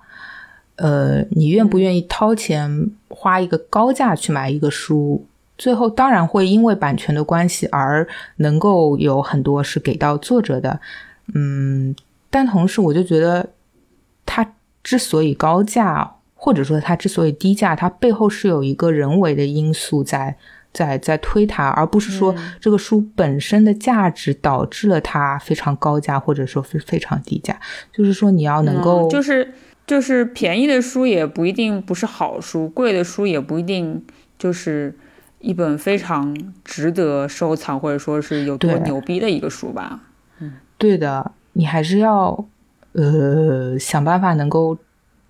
[0.77, 5.25] 呃，你愿不愿意掏钱花一个高价去买一个书？
[5.57, 10.81] 最后当然会因为版权的关系而能够有很多是给到作者的。
[11.35, 11.95] 嗯，
[12.31, 13.49] 但同时我就觉得，
[14.25, 20.37] 它之所以高价，或者说它之所以低价，它背后是有一个人为的因素在。
[20.73, 27.59] 在在推它，而不是说这个书本身的价值导致了它非常高价，或者说非非常低价。
[27.93, 29.55] 就是说你要能够，就是
[29.87, 34.05] 就是便宜的书也不一定不是好书，贵的书也不一定
[34.39, 34.95] 就是
[35.41, 40.01] 一本非常值得收藏，或者说是有多牛逼的一个书吧。
[40.39, 42.47] 嗯，对的，你还是要
[42.93, 44.79] 呃想办法能够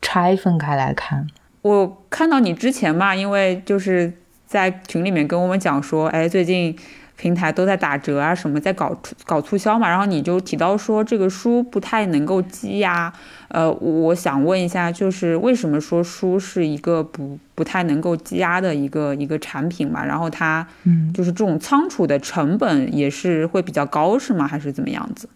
[0.03, 1.27] 拆分开来看。
[1.63, 4.13] 我看到你之前嘛，因为就是。
[4.49, 6.75] 在群里面跟我们讲说，哎，最近
[7.19, 13.13] 平台都在打折啊，什么在搞搞促销嘛，然后你就提到说这个书不太能够积压，
[13.49, 20.03] 呃，我想问一下，就是为什么说书是一个不不太能够积压的一个一个产品嘛？
[20.03, 24.47] 然后它，嗯，就是这种仓储的成本也是会比较高，是吗？
[24.49, 25.29] 还是怎么样子？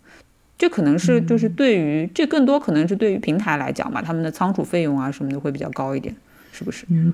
[0.56, 6.14] 这可能是就是对于这更多可能是对于平台来讲嘛，他们的仓储费用啊什么的会比较高一点，
[6.52, 6.86] 是不是？
[6.88, 7.12] 嗯。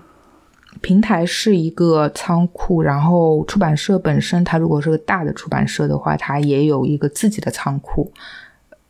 [0.81, 8.13] 平台是一个仓库，然后出版社本身，它如果是个大的出版社的话，它也有一个自己的仓库，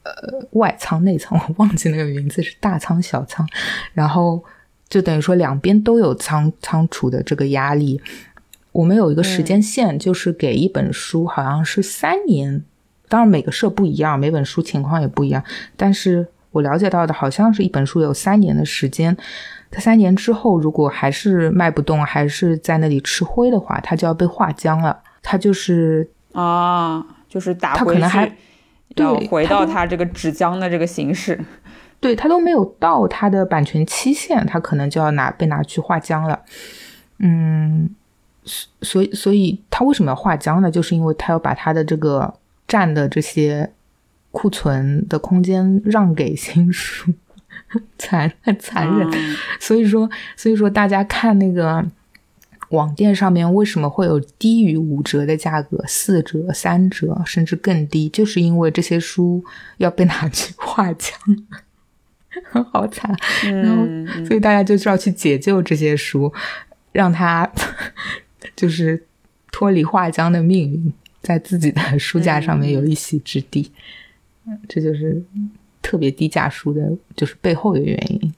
[0.02, 0.12] 呃，
[0.52, 3.46] 外仓、内仓， 我忘记那个名字是大仓、小仓，
[3.92, 4.42] 然后
[4.88, 8.00] 就等于说两边都有仓仓储的这个压力。
[8.72, 12.62] 我们有一个时间线，就是给一本书好像是三年，
[13.08, 15.42] 当然每个社不一样，每本书情况也不一样，
[15.76, 19.16] 但是我了解到的好像是一本书有三年的时间，
[19.70, 24.98] 它三年之后如果还是卖不动，还是在那里吃灰的话，他就要被画浆了。
[25.22, 28.30] 他就是啊，就是打他可能还
[28.96, 31.38] 要回到他这个纸浆的这个形式。
[32.00, 36.40] 对，他都没有到他的版权期限，他可能就要拿被拿去画浆了。
[37.18, 37.88] 嗯，
[38.82, 40.70] 所以所以他为什么要画浆呢？
[40.70, 42.34] 就是因为他要把他的这个
[42.66, 43.70] 占的这些。
[44.30, 47.10] 库存的空间让给新书，
[47.98, 49.10] 残很残忍。
[49.60, 51.84] 所以说，所以说大家看那个
[52.70, 59.42] 网店上面为什么会有低于五折的价格，四折、三折甚至更低，就是因为这些书
[59.78, 61.12] 要被拿去画浆，
[62.72, 63.14] 好惨。
[63.42, 63.86] 然后，
[64.26, 66.32] 所以大家就是要去解救这些书，
[66.92, 67.50] 让它
[68.54, 69.02] 就是
[69.50, 73.72] 脱离画浆的命运，在自己的书架上面有一席之地。
[74.68, 75.22] 这就是
[75.88, 76.82] 特别低价书的，
[77.16, 78.34] 就是背后的原因。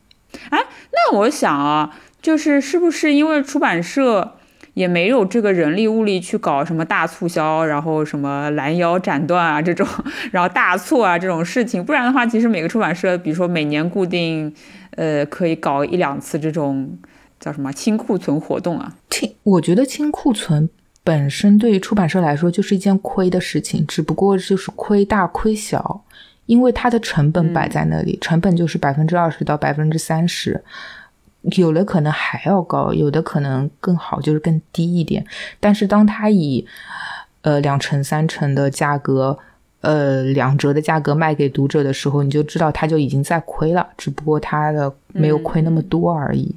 [0.50, 0.58] 哎，
[0.92, 4.36] 那我想啊，就是是不是因为出版社
[4.74, 9.84] 也没有这个人力物力去搞什么大促销，然后什么拦腰斩断啊这种，
[10.30, 11.84] 然后大促啊这种事情？
[11.84, 14.54] 不然的话，其实每个出版社，比如说每年固定，
[14.92, 16.96] 呃，可以搞一两次这种
[17.40, 18.94] 叫什么清库存活动啊？
[19.10, 20.70] 清，我觉得清库存。
[21.02, 26.04] 本身对于出版社来说就是一件亏的事情，只不过就是亏大亏小，
[26.50, 30.60] 因为它的成本摆在那里，成本就是百分之二十到百分之三十，
[31.56, 35.24] 有的可能还要高，有的可能更好，就是更低一点。
[35.60, 36.66] 但是当它以
[37.42, 39.38] 呃两成三成的价格，
[39.82, 46.56] 呃两折的价格卖给读者的时候，你就知道它就已经在亏了，只不过它的没有亏那么多而已。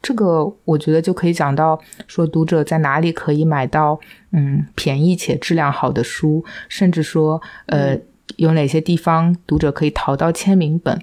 [0.00, 3.98] 这个我觉得就可以讲到说读者在哪里可以买到
[4.30, 7.98] 嗯便宜且质量好的书，甚至说呃
[8.38, 11.00] 有哪些地方读者可以淘到签名本。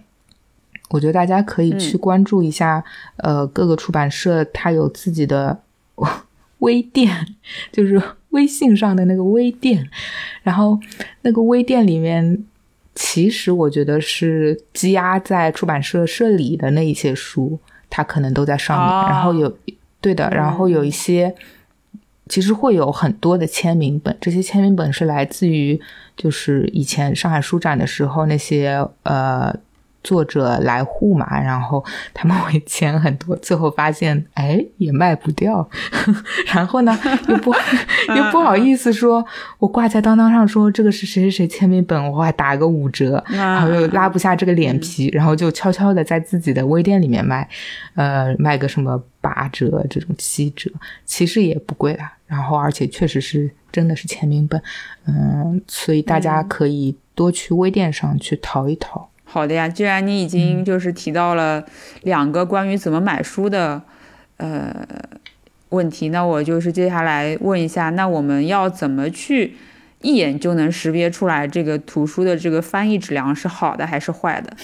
[0.89, 2.83] 我觉得大家可以去关注一下，
[3.17, 5.59] 呃各个出版社它有自己的
[6.59, 7.25] 微店，
[7.71, 9.89] 就是微信上的那个微店，
[10.43, 10.79] 然后
[11.21, 12.43] 那个微店里面
[12.93, 17.59] 其实我觉得是积压在出版社社里的那一些书。
[17.87, 19.57] 它可能都在上面，然后有
[20.01, 21.33] 对的，然后有一些
[22.27, 25.79] 其实会有很多的签名本，这些签名本是来自于
[26.17, 29.55] 就是以前上海书展的时候那些呃。
[30.05, 35.67] 作者来沪嘛，然后他们会签很多，最后发现 哎也卖不掉，
[36.53, 37.51] 然后呢又不
[38.15, 39.25] 又不好意思说，
[39.57, 47.49] 我挂在当当上说这个是谁谁谁签名本，我还打个五折，然后又拉不下这个脸皮，然后就悄悄的在自己的微店里面卖，
[47.95, 50.69] 呃卖个什么八折这种七折，
[51.03, 54.61] 其实也不贵啦，然后而且确实是真的是签名本，
[55.07, 59.09] 嗯，所以大家可以多去微店上去淘一淘。
[59.35, 61.61] 好的呀，既然你已经就是提到了
[62.03, 63.81] 两个关于怎么买书的
[64.37, 64.73] 呃
[65.71, 69.57] 问题，那我就是接下来问一下，那我们要怎么去
[70.01, 74.55] 一眼就能识别出来这个图书的这个翻译质量是好的还是坏的？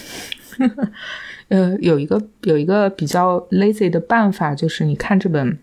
[1.49, 5.60] 呃，有一个有一个比较 lazy 的办法，就是你看这本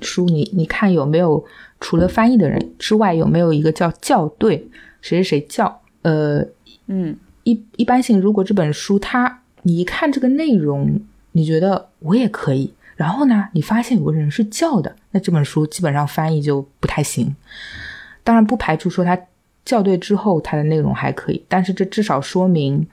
[0.00, 1.44] 书，你你看有没有
[1.78, 4.68] 除了翻译的人之外，有没有一个叫校对
[5.00, 5.80] 谁谁谁校？
[6.02, 6.44] 呃，
[6.88, 7.16] 嗯。
[7.44, 11.00] 一一般性，如果这本书它你一看这个内容，
[11.32, 17.34] 你觉得我也可以，然后呢，你发现有个人是叫的，那这本书基本上翻译就不太行。
[18.22, 19.18] 当然不排除说他
[19.64, 22.86] 校对之后它的内容还可以，但是这至少说明，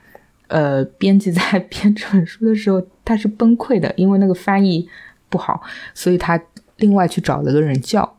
[0.47, 4.87] 呃，编辑在 编这本书的时候他是崩溃的，因为那个翻译
[5.29, 5.61] 不好，
[5.93, 6.41] 所以他
[6.77, 8.17] 另外去找了个人叫。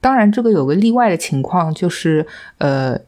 [0.00, 2.26] 当然这个有个例外的情况就是
[2.58, 2.98] 呃。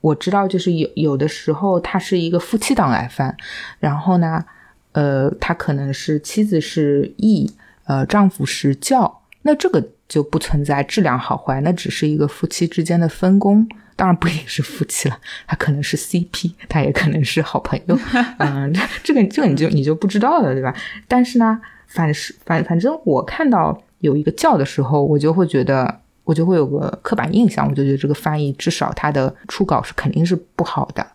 [0.00, 3.36] 我知道，就是有有的时候，他是一个夫妻档来翻，
[3.80, 4.44] 然后呢，
[4.92, 7.50] 呃，他可能是妻子是义，
[7.84, 17.98] 呃，丈夫是教，那这个就不存在质量好坏，那只是一个夫妻之间的分工，当然不一定是夫妻了，他可能是 CP，他也可能是好朋友，
[18.38, 20.72] 嗯，这个这个你就你就不知道了，对吧？
[21.08, 26.02] 但是呢，反是反反正我看到有一个教的时候，我就会觉得。
[26.26, 31.06] 我就会有个刻板印象，我就觉得这个翻译至少它的初稿是肯定是不好的。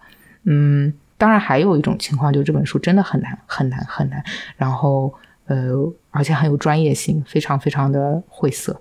[0.45, 4.24] 嗯，当然还有一种情况，就是这本书真的很难很难很难，
[4.56, 5.13] 然后
[5.47, 5.76] 呃，
[6.12, 8.80] 而且很有专业性，非常非常的晦涩。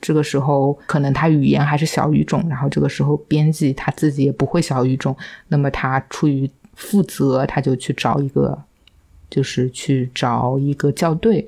[0.00, 5.14] 这个时候可能他语言还是小语种，然后这个时候编辑他自己也不会小语种，
[5.48, 8.58] 那么他出于负责，他就去找一个，
[9.28, 11.46] 就是去找一个校对。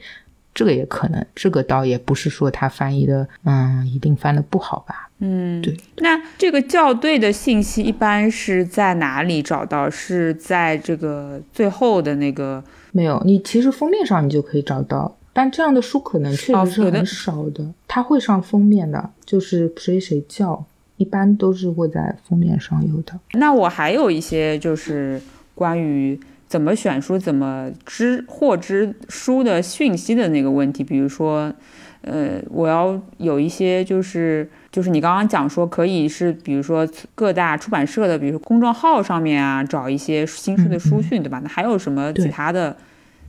[0.60, 5.08] 这个也可能，这个倒也不是说他翻译的，嗯，一定翻的不好吧。
[5.20, 5.74] 嗯，对。
[6.00, 9.88] 那这个校对的信息一般是在哪里找到？
[9.88, 12.62] 是在这个最后的那个？
[12.92, 17.64] 没有，你其实封面上你就可以找到，但这样的书可能确实是很少的。
[17.88, 20.62] 它会上封面的，就是谁谁叫，
[20.98, 23.18] 一般都是会在封面上有的。
[23.32, 25.18] 那我还有一些就是
[25.54, 26.20] 关于。
[26.50, 27.16] 怎么选书？
[27.16, 30.82] 怎么知获知书的讯息的那个问题？
[30.82, 31.52] 比如说，
[32.00, 36.84] 呃，我要有一些就是就是你刚刚讲说可以是，比如说
[37.14, 41.40] 各大出版社的，比如说公众号上面啊，找一些新书的书讯，对吧？
[41.44, 42.76] 那还有什么其他的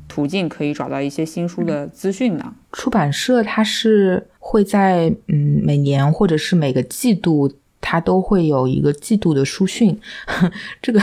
[0.08, 2.56] 途径可以找到一些新书的资讯呢？
[2.72, 10.00] 出版社它是会在嗯每年或者是每个季度，它都会有一个季度的书讯，
[10.82, 11.00] 这个。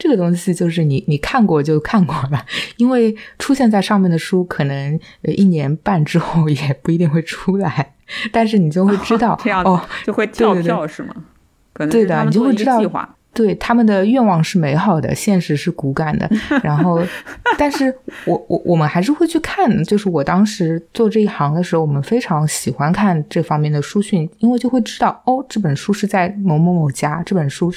[0.00, 2.44] 这个东西就是你你看过就看过吧，
[2.78, 7.94] 因为出现在上面的书可能呃一年半之后也不一定会出来，
[8.32, 11.14] 但是你就会知道哦，就会跳票是吗？
[11.74, 12.80] 可能对的，你就会知道。
[13.32, 16.28] 对他们的愿望是美好的，现实是骨感的。
[16.64, 17.00] 然后，
[17.56, 19.60] 但是我我我们还是会去看。
[19.84, 27.72] 就是我当时做这一行的时候，我们非常喜欢看这方面的书讯，因为就会知道哦，这本书是在某某某家，这本书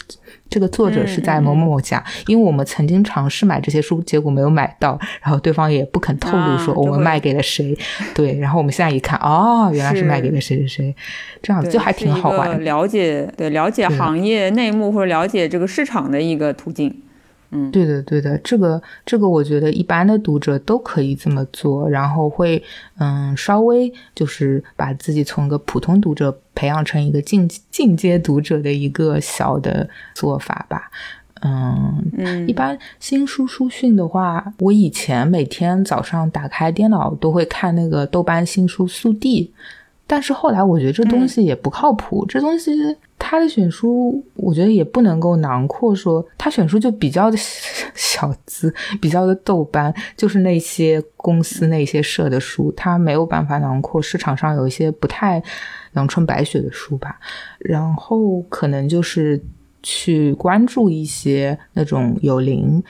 [0.49, 2.03] 这个作者是在某某某家。
[2.25, 7.77] 因为我们曾经尝试买这些书，结果没有买到，然后对方也不肯透露说我们卖给了谁。
[8.15, 10.95] 对，然后我们现在一看，哦，原来是卖给了谁谁谁，
[11.43, 12.63] 这样就还挺好玩。
[12.63, 15.42] 了解对了解行业内幕或者了解。
[15.47, 16.93] 这个市场的一个途径，
[17.51, 22.61] 嗯，对的，对的，这个这个，我觉得一般的读者都可以这么做，然后会
[22.97, 30.89] 嗯，稍微就是把自己从一个普通读者培养成一个进进阶读者的一个小的做法吧，
[31.41, 39.53] 嗯嗯，一般新书书讯的话，我以前每天早上打开电脑都会看那个豆瓣新书速递。
[40.05, 42.71] 但是后来我觉得这东西也不靠谱，这东西
[43.17, 47.37] 他的选书，我觉得也不能够囊括说他选书就比较的
[47.95, 55.41] 小资， 比较的豆瓣，就是那些公司那些社的书，他没有办法囊括市场上有一些不太
[55.93, 57.17] 阳春白雪的书吧。
[57.59, 59.41] 然后可能就是
[59.81, 62.83] 去关注一些那种有灵。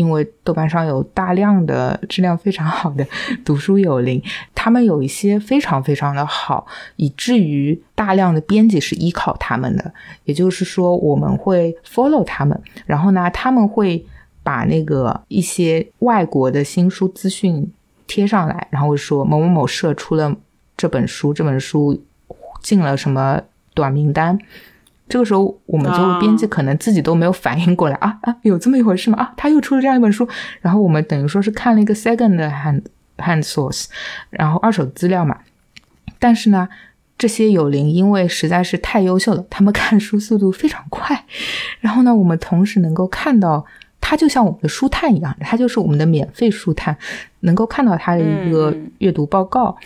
[0.00, 3.06] 因为豆瓣上有大量的质量非常好的
[3.44, 4.22] 读书友邻，
[4.54, 9.92] 他们有一些非常非常的好，以至于大量的编辑是依靠他们的。
[10.24, 14.02] 也就是说，我们会 follow 他们，然后呢，他们会
[14.42, 17.70] 把那个一些外国的新书资讯
[18.06, 20.34] 贴上来，然后说某某某社出了
[20.78, 22.02] 这本书，这本书
[22.62, 23.38] 进了什么
[23.74, 24.38] 短名单。
[25.10, 29.18] 这个时候，我们就编辑可能自己都没有反应过来啊啊，有这么一回事吗？
[29.18, 30.26] 啊，他又出了这样一本书，
[30.60, 32.82] 然后我们等于说是看了一个 second hand
[33.18, 33.86] hand source，
[34.30, 35.36] 然后二手资料嘛。
[36.20, 36.68] 但是呢，
[37.18, 41.24] 这些有灵因为实在是太优秀了，他们看书速度非常快。
[41.80, 43.66] 然后呢，我们同时能够看到，
[44.00, 46.96] 它就像我们的书探一样，它就是我们的免费书探，
[47.40, 49.76] 能够看到它的一个阅读报告。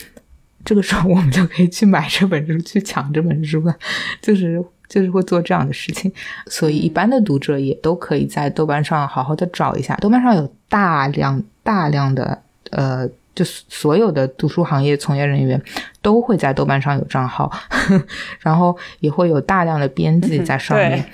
[0.64, 3.74] 这个时候，我们就可以去买这本书，去抢这本书了，
[4.20, 4.62] 就是。
[4.89, 6.12] 就是会做这样的事情，
[6.47, 9.97] 所以一般的读者也都可以在豆瓣上好好的找一下。
[9.97, 15.61] 豆瓣上有大量大量的呃，就是所有的读书行业从业人员
[16.03, 17.51] 都会在豆瓣上有账号，
[18.41, 21.05] 然后也会有大量的编辑在上面，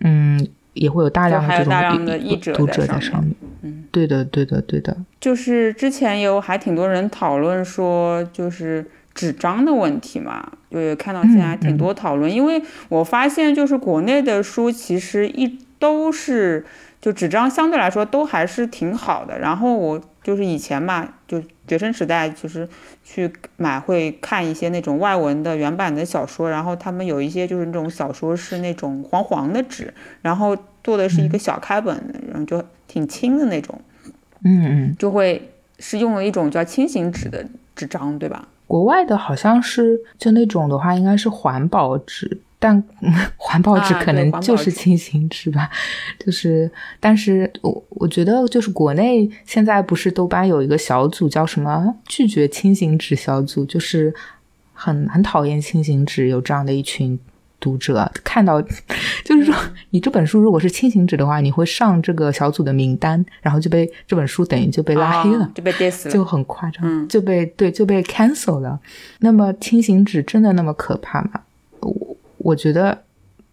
[0.00, 3.34] 嗯，也会有大量的这种读者在上面。
[3.62, 4.96] 嗯，对的，对的，对的。
[5.20, 8.90] 就是之前有还挺多人讨论说，就是。
[9.20, 16.64] 纸张的问题嘛，就看到现在挺多讨论，因为我发现就是国内的书其实一都是
[17.02, 19.38] 就纸张相对来说都还是挺好的。
[19.38, 22.66] 然后我就是以前嘛，就学生时代就是
[23.04, 29.92] 去买会看一些那种外文的原版的小说，然后他们有一些就是那种小说是那种黄黄的纸，
[30.22, 31.94] 然后做的是一个小开本，
[32.30, 33.78] 然后就挺轻的那种，
[34.44, 37.46] 嗯嗯，就会是用了一种叫轻型纸的
[37.76, 38.48] 纸张，对吧？
[38.70, 42.80] 国外的好像是就那种的话，应该是环保纸，但
[43.36, 45.68] 环保纸可能就是轻型纸吧。
[46.24, 54.14] 就是，但是我我觉得就是国内现在不是豆瓣有一个小组叫什么拒绝轻型纸小组，就是
[54.72, 57.18] 很很讨厌轻型纸，有这样的一群。
[57.60, 58.60] 读者看到，
[59.24, 59.54] 就是说，
[59.90, 68.80] 你这本书如果是轻型纸的话，你会上这个小组的名单，然后就被这本书等于就被拉黑了，就被 diss 了，就很夸张，就被对就被 cancel 了。
[69.20, 71.42] 那么轻型纸真的那么可怕吗？
[71.80, 73.02] 我我觉得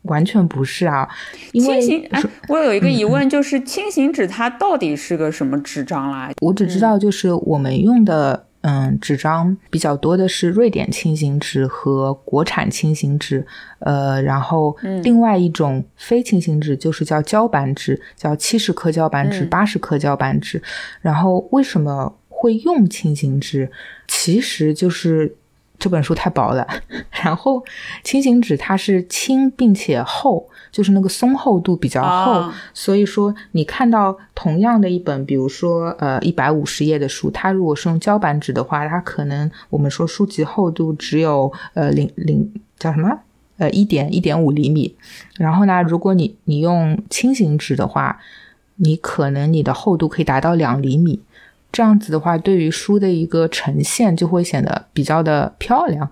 [0.03, 1.07] 完全不是啊。
[1.51, 2.09] 轻型，
[2.47, 6.31] 我有一个疑问，就是轻型纸它到底是个什么纸张啦？
[6.41, 8.45] 我只知道就是我们用的。
[8.69, 13.47] 嗯，纸张比较多的是瑞典轻型纸和国产轻型纸，
[13.79, 20.61] 呃，然后另外一种非轻型纸就是叫胶板纸，叫七十克胶板纸、八十克胶板纸。
[20.99, 23.71] 然后为什么会用轻型纸？
[24.05, 25.33] 其实就是
[25.79, 26.67] 这本书太薄了，
[27.23, 27.63] 然后
[28.03, 30.49] 轻型纸它是轻并且厚。
[30.71, 43.19] 就是那个松厚度比较厚，所以说你看到同样的一本，比如说呃一百五十页的书，它如果是用胶板纸的话，它可能我们说书籍厚度只有呃零零叫什么
[43.57, 44.95] 呃一点一点五厘米。
[45.37, 48.19] 然后呢，如果你你用轻型纸的话，
[48.75, 51.21] 你可能你的厚度可以达到两厘米。
[51.69, 56.09] 这样子的话，对于书的一个呈现就会显得比较的漂亮。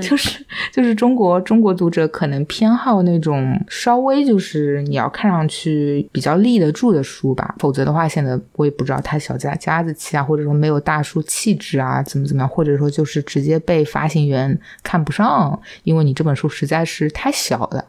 [0.00, 17.84] 就是就是中国中国读者可能偏好那种稍微就是你要看上去比较立得住的书吧，否则的话显得我也不知道太小家家子气啊，或者说没有大叔气质啊，怎么怎么样，或者说就是直接被发行员看不上，因为你这本书实在是太小了，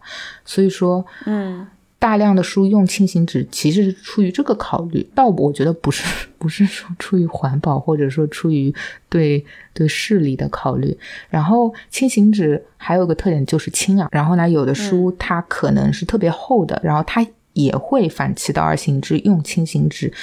[0.46, 1.66] 所以说嗯。
[2.00, 6.04] 大量的书用轻型纸，其实是出于这个考虑，倒我觉得不是，
[6.39, 8.74] 不是说出于环保，或者说出于
[9.10, 10.97] 对对视力的考虑。
[11.30, 20.14] 然后轻型纸还有个特点就是轻啊，然后呢，有的书它可能是特别厚的，然后它也会反其道而行之用轻型纸，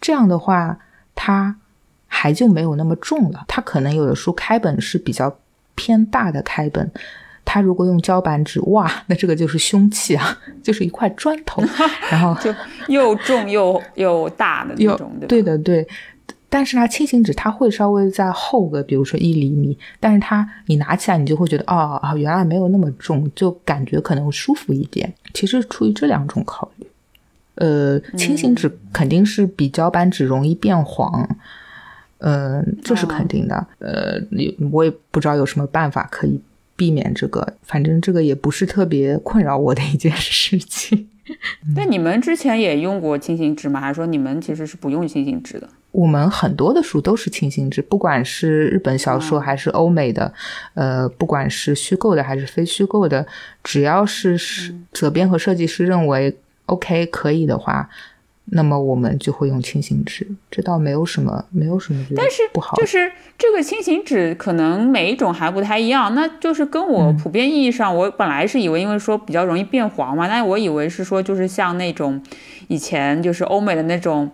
[0.00, 0.76] 这样的话
[1.14, 1.54] 它
[2.08, 3.44] 还就没有那么重了。
[3.46, 5.38] 它可能有的书开本是比较
[5.76, 6.90] 偏大的开本。
[7.44, 11.62] 他如果用胶板纸，哇， 那这个就是凶器啊， 就是一块砖头，
[12.10, 12.54] 然后就
[12.88, 15.86] 又重又又大的那种，对的对。
[16.48, 25.12] 但是它轻型纸它会稍微再厚个，比如说一厘米，但是它你拿起来你就会觉得，哦啊，原来没有那么重，就感觉可能舒服一点。
[25.32, 26.86] 其实出于这两种考虑，
[27.56, 31.28] 呃，轻型纸肯定是比胶板纸容易变黄，
[32.18, 33.66] 嗯，这是肯定的。
[33.80, 34.20] 呃，
[34.70, 36.40] 我也不知道有什么办法可以。
[36.76, 41.08] 避免这个，反正这个也不是特别困扰我的一件事情。
[41.74, 43.80] 那你们之前也用过轻型纸吗？
[43.80, 45.68] 还是说你们其实是不用轻型纸的？
[45.90, 50.32] 我们很多的书都是轻型纸，不管是日本小说还是欧美的，
[50.74, 53.26] 呃，不管是虚构的还是非虚构的，
[53.62, 57.88] 只要是是责编和设计师认为 OK 可以的话。
[58.46, 62.76] 那么我们就会用轻型纸，这倒没有什么，没有什么但是不好。
[62.76, 72.22] 就是这个轻型纸可能每一种还不太一样，那就是跟我普遍意义上，我本来是以为因为说比较容易变黄嘛，那我以为是说就是像那种
[72.68, 74.30] 以前就是欧美的那种，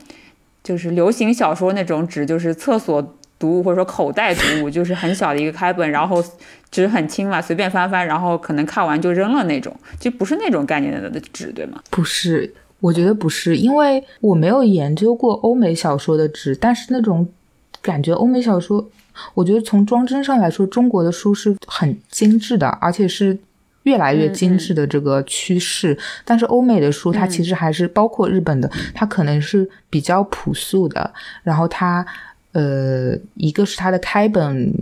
[0.65, 6.23] 就是流行小说那种纸，就是厕所读物或者说口袋读物，就是很小的一个开本，然后
[6.73, 11.81] 纸很轻嘛，随便翻翻，然后可能看完就扔了那种，就不是那种概念的纸，对吗？
[11.91, 12.53] 不是。
[12.81, 17.29] 我觉得不是，因为我没有研究过欧美小说的纸，但是那种
[17.83, 18.89] 感觉，欧美小说，
[19.35, 23.39] 我觉得从装帧上来说，中国的书是很精致的，而且是
[23.83, 25.97] 越来越精致的这个趋势。
[26.25, 31.13] 但是欧美的书，它其实还是包括日本的，它可能是比较朴素的。
[31.43, 32.05] 然后它，
[32.53, 34.73] 呃，一个是它的开本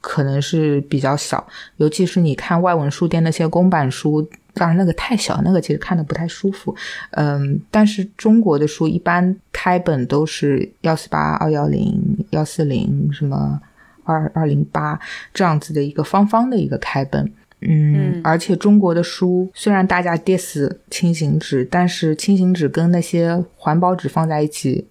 [0.00, 4.26] 可能是比较小，尤其是你看外文书店那些公版书。
[4.56, 6.74] 当然，那个太小，那个其实看的不太舒服。
[7.10, 13.60] 嗯，但是中国的书一般开本都是幺四八、二幺零、幺四零，什么
[14.04, 14.98] 二二零八
[15.34, 17.30] 这样子的一个方方的一个开本。
[17.60, 24.86] 嗯，而且中国的书虽然大家 diss 轻型纸，但是轻型纸跟那些环保纸放在一起，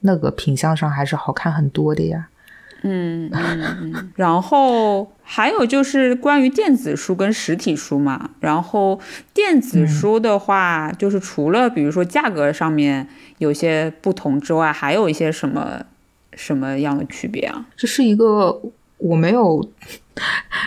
[0.00, 2.28] 那个品相上还是好看很多的呀。
[2.86, 8.30] 嗯嗯， 然后还有就是关于电子书跟实体书嘛。
[8.40, 9.00] 然后
[9.32, 13.08] 电子书的话，就是除了比如说价格上面
[13.38, 15.80] 有些不同之外，还有一些什么
[16.34, 17.64] 什么样的区别啊？
[17.74, 18.60] 这是一个
[18.98, 19.66] 我没有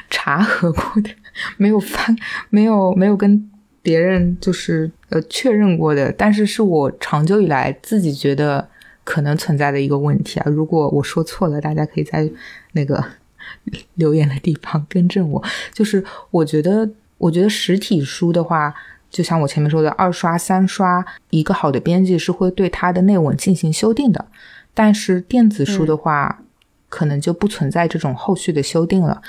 [0.10, 1.12] 查核过的，
[1.58, 2.16] 没有翻，
[2.50, 3.48] 没有没有跟
[3.84, 8.68] 别人就是呃确认过的，但是是我长久以来自己觉得。
[9.08, 12.30] 可能存在的一个问题啊，如果我说错了，大家可以在
[12.74, 13.02] 那个
[13.96, 15.42] 留言的地方更正我。
[15.72, 18.76] 就是我觉得，我觉得实体书的话，
[19.10, 24.26] 就像我前面说的，二刷、三刷，一个好的编辑是会对它的内文进行修订的。
[24.74, 26.44] 但是电子书的话，
[26.90, 29.22] 可能就不存在这种后续的修订了。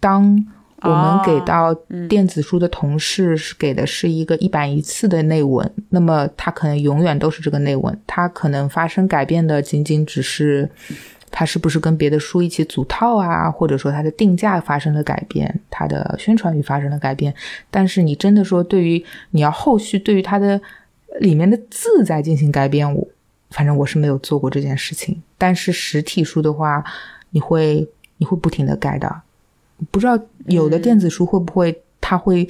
[0.00, 0.44] 当
[0.82, 1.74] 我们给到
[2.08, 10.68] 电子书的同事是给的是一个一版一次的内文，那么它可能永远都是这个内文，它可能发生改变的仅仅只是
[11.30, 17.34] 它是不是跟别的书一起组套啊，或者说它的定价发生了改变，它的宣传语发生了改变。
[17.70, 20.60] 但是你真的说对于你要后续对于它的
[21.20, 23.06] 里面的字在进行改变，我
[23.50, 25.22] 反正我是没有做过这件事情。
[25.36, 26.84] 但是实体书的话，
[27.30, 29.22] 你会你会不停的改的。
[29.90, 32.48] 不知道有的电子书会不会他会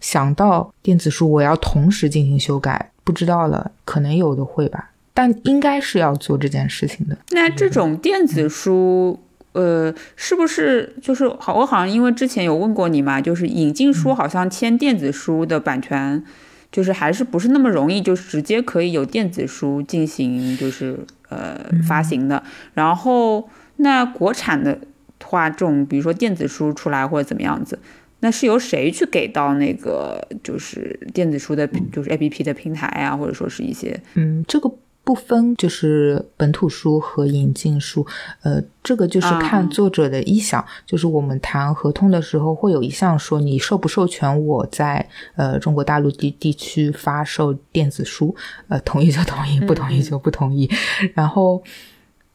[0.00, 2.90] 想到电子书我要同时进行修改？
[3.04, 7.16] 不知道了，可能有的会吧，但应该是要做这件事情的。
[7.30, 9.18] 那这种电子书。
[9.52, 11.54] 呃，是不是就是好？
[11.54, 16.22] 我好像因为之前有问过你嘛，就是引进书好像签电子书的版权，
[16.70, 21.00] 就是还是不是那么容易，就是直接可以有电子书进行就是
[21.30, 21.58] 呃
[21.88, 22.40] 发行的。
[22.74, 24.78] 然后那国产的
[25.24, 27.78] 话，这种比如说电子书出来或者怎么样子，
[28.20, 34.72] 那是由谁去给到那个就是电子书的，就是 A P P 的平台啊，或者说是一些嗯这个。
[35.04, 38.06] 不分就是本土书和引进书，
[38.42, 40.62] 呃，这个就是看作者的意向。
[40.84, 48.36] 就是我们谈合同的时候，会有一项说你授不授权我在呃中国大陆地地区发售电子书，
[48.68, 50.70] 呃，同意就同意，不同意就不同意。
[51.14, 51.62] 然后，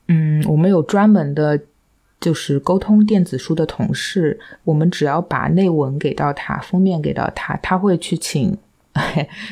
[0.08, 1.60] 嗯，我们有专门的，
[2.24, 8.57] 就是沟通电子书的同事，我们只要把内文给到他，封面给到他，他会去请。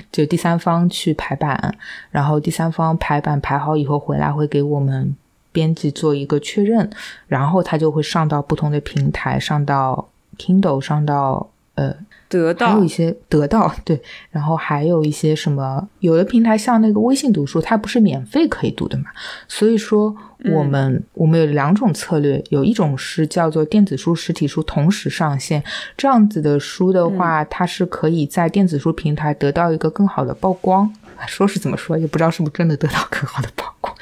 [0.09, 1.75] 就第三方去排版，
[2.11, 5.13] 然后第三方排版排好以后回来会给我们
[5.51, 6.89] 编辑做一个确认，
[7.27, 10.07] 然后他就会上到不同的平台，上到
[10.37, 11.93] Kindle，上到呃。
[12.31, 19.05] 得到还有一些得到 对，然后还有一些什么，有的平台像那个微信读书，它不是免费可以读的嘛？
[19.49, 20.15] 所以说
[20.45, 25.61] 我们我们有两种策略，有一种是叫做电子书、实体书同时上线，
[25.97, 30.91] 这样子的书的话，它是可以在电子书平台得到一个更好的曝光，
[31.27, 33.93] 说是怎么说，也不知道是不是真的得到更好的曝光。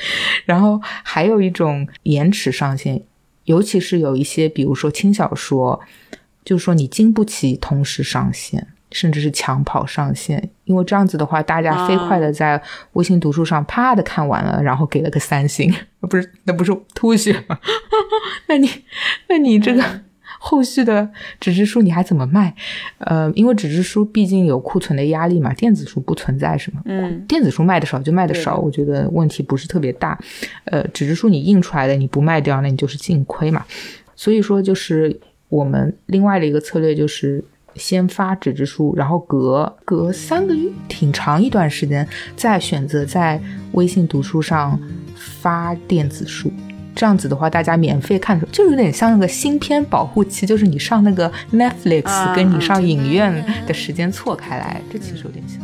[0.46, 3.02] 然后还有一种延迟上线，
[3.46, 5.82] 尤其是有一些，比如说轻小说。
[6.50, 12.60] 就是说，你经不起同时上线，甚至是抢跑上线，因为这样子的话，大家飞快的在
[12.94, 15.72] 微信读书上啪的看完了，然后给了个三星，
[16.10, 17.60] 不是那不是吐血吗？
[18.50, 18.68] 那你
[19.28, 19.84] 那你这个
[20.40, 21.08] 后续的
[21.40, 22.56] 纸质书你还怎么卖？
[22.98, 30.20] 呃，因为纸质书毕竟有库存的压力嘛，电子书不存在什么，嗯，电子书卖的少就卖的少，我觉得问题不是特别大。
[30.64, 33.64] 呃，纸质书你印出来的你不卖掉，那你就是净亏嘛。
[34.16, 35.20] 所以说就是。
[35.50, 37.44] 我们另外的一个策略就是
[37.76, 43.42] 先发纸质书，然后隔隔三个月，挺长一段时间，再选择在
[43.72, 44.80] 微信读书上
[45.16, 46.52] 发电子书。
[46.96, 55.60] 这样子的话，大家免费看就有点像那个新片保护期，就是你上那个 Netflix 跟你上影院的时间错开来，这其实有点像。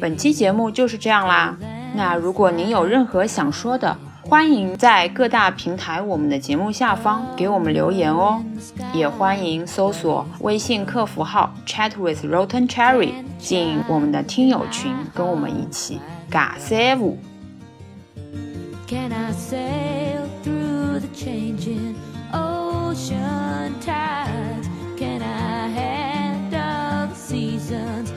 [0.00, 1.56] 本期节目就是这样啦。
[1.94, 8.42] 那如果您有任何想说的，欢迎在各大平台我们的节目下方给我们留言哦。
[8.92, 17.18] 也欢迎搜索微信客服号 Chat with Rotten Cherry 进我们的听友群，跟我们一起尬三五。
[18.86, 21.94] Can I sail through the changing
[22.32, 23.72] ocean?
[27.34, 28.12] seasons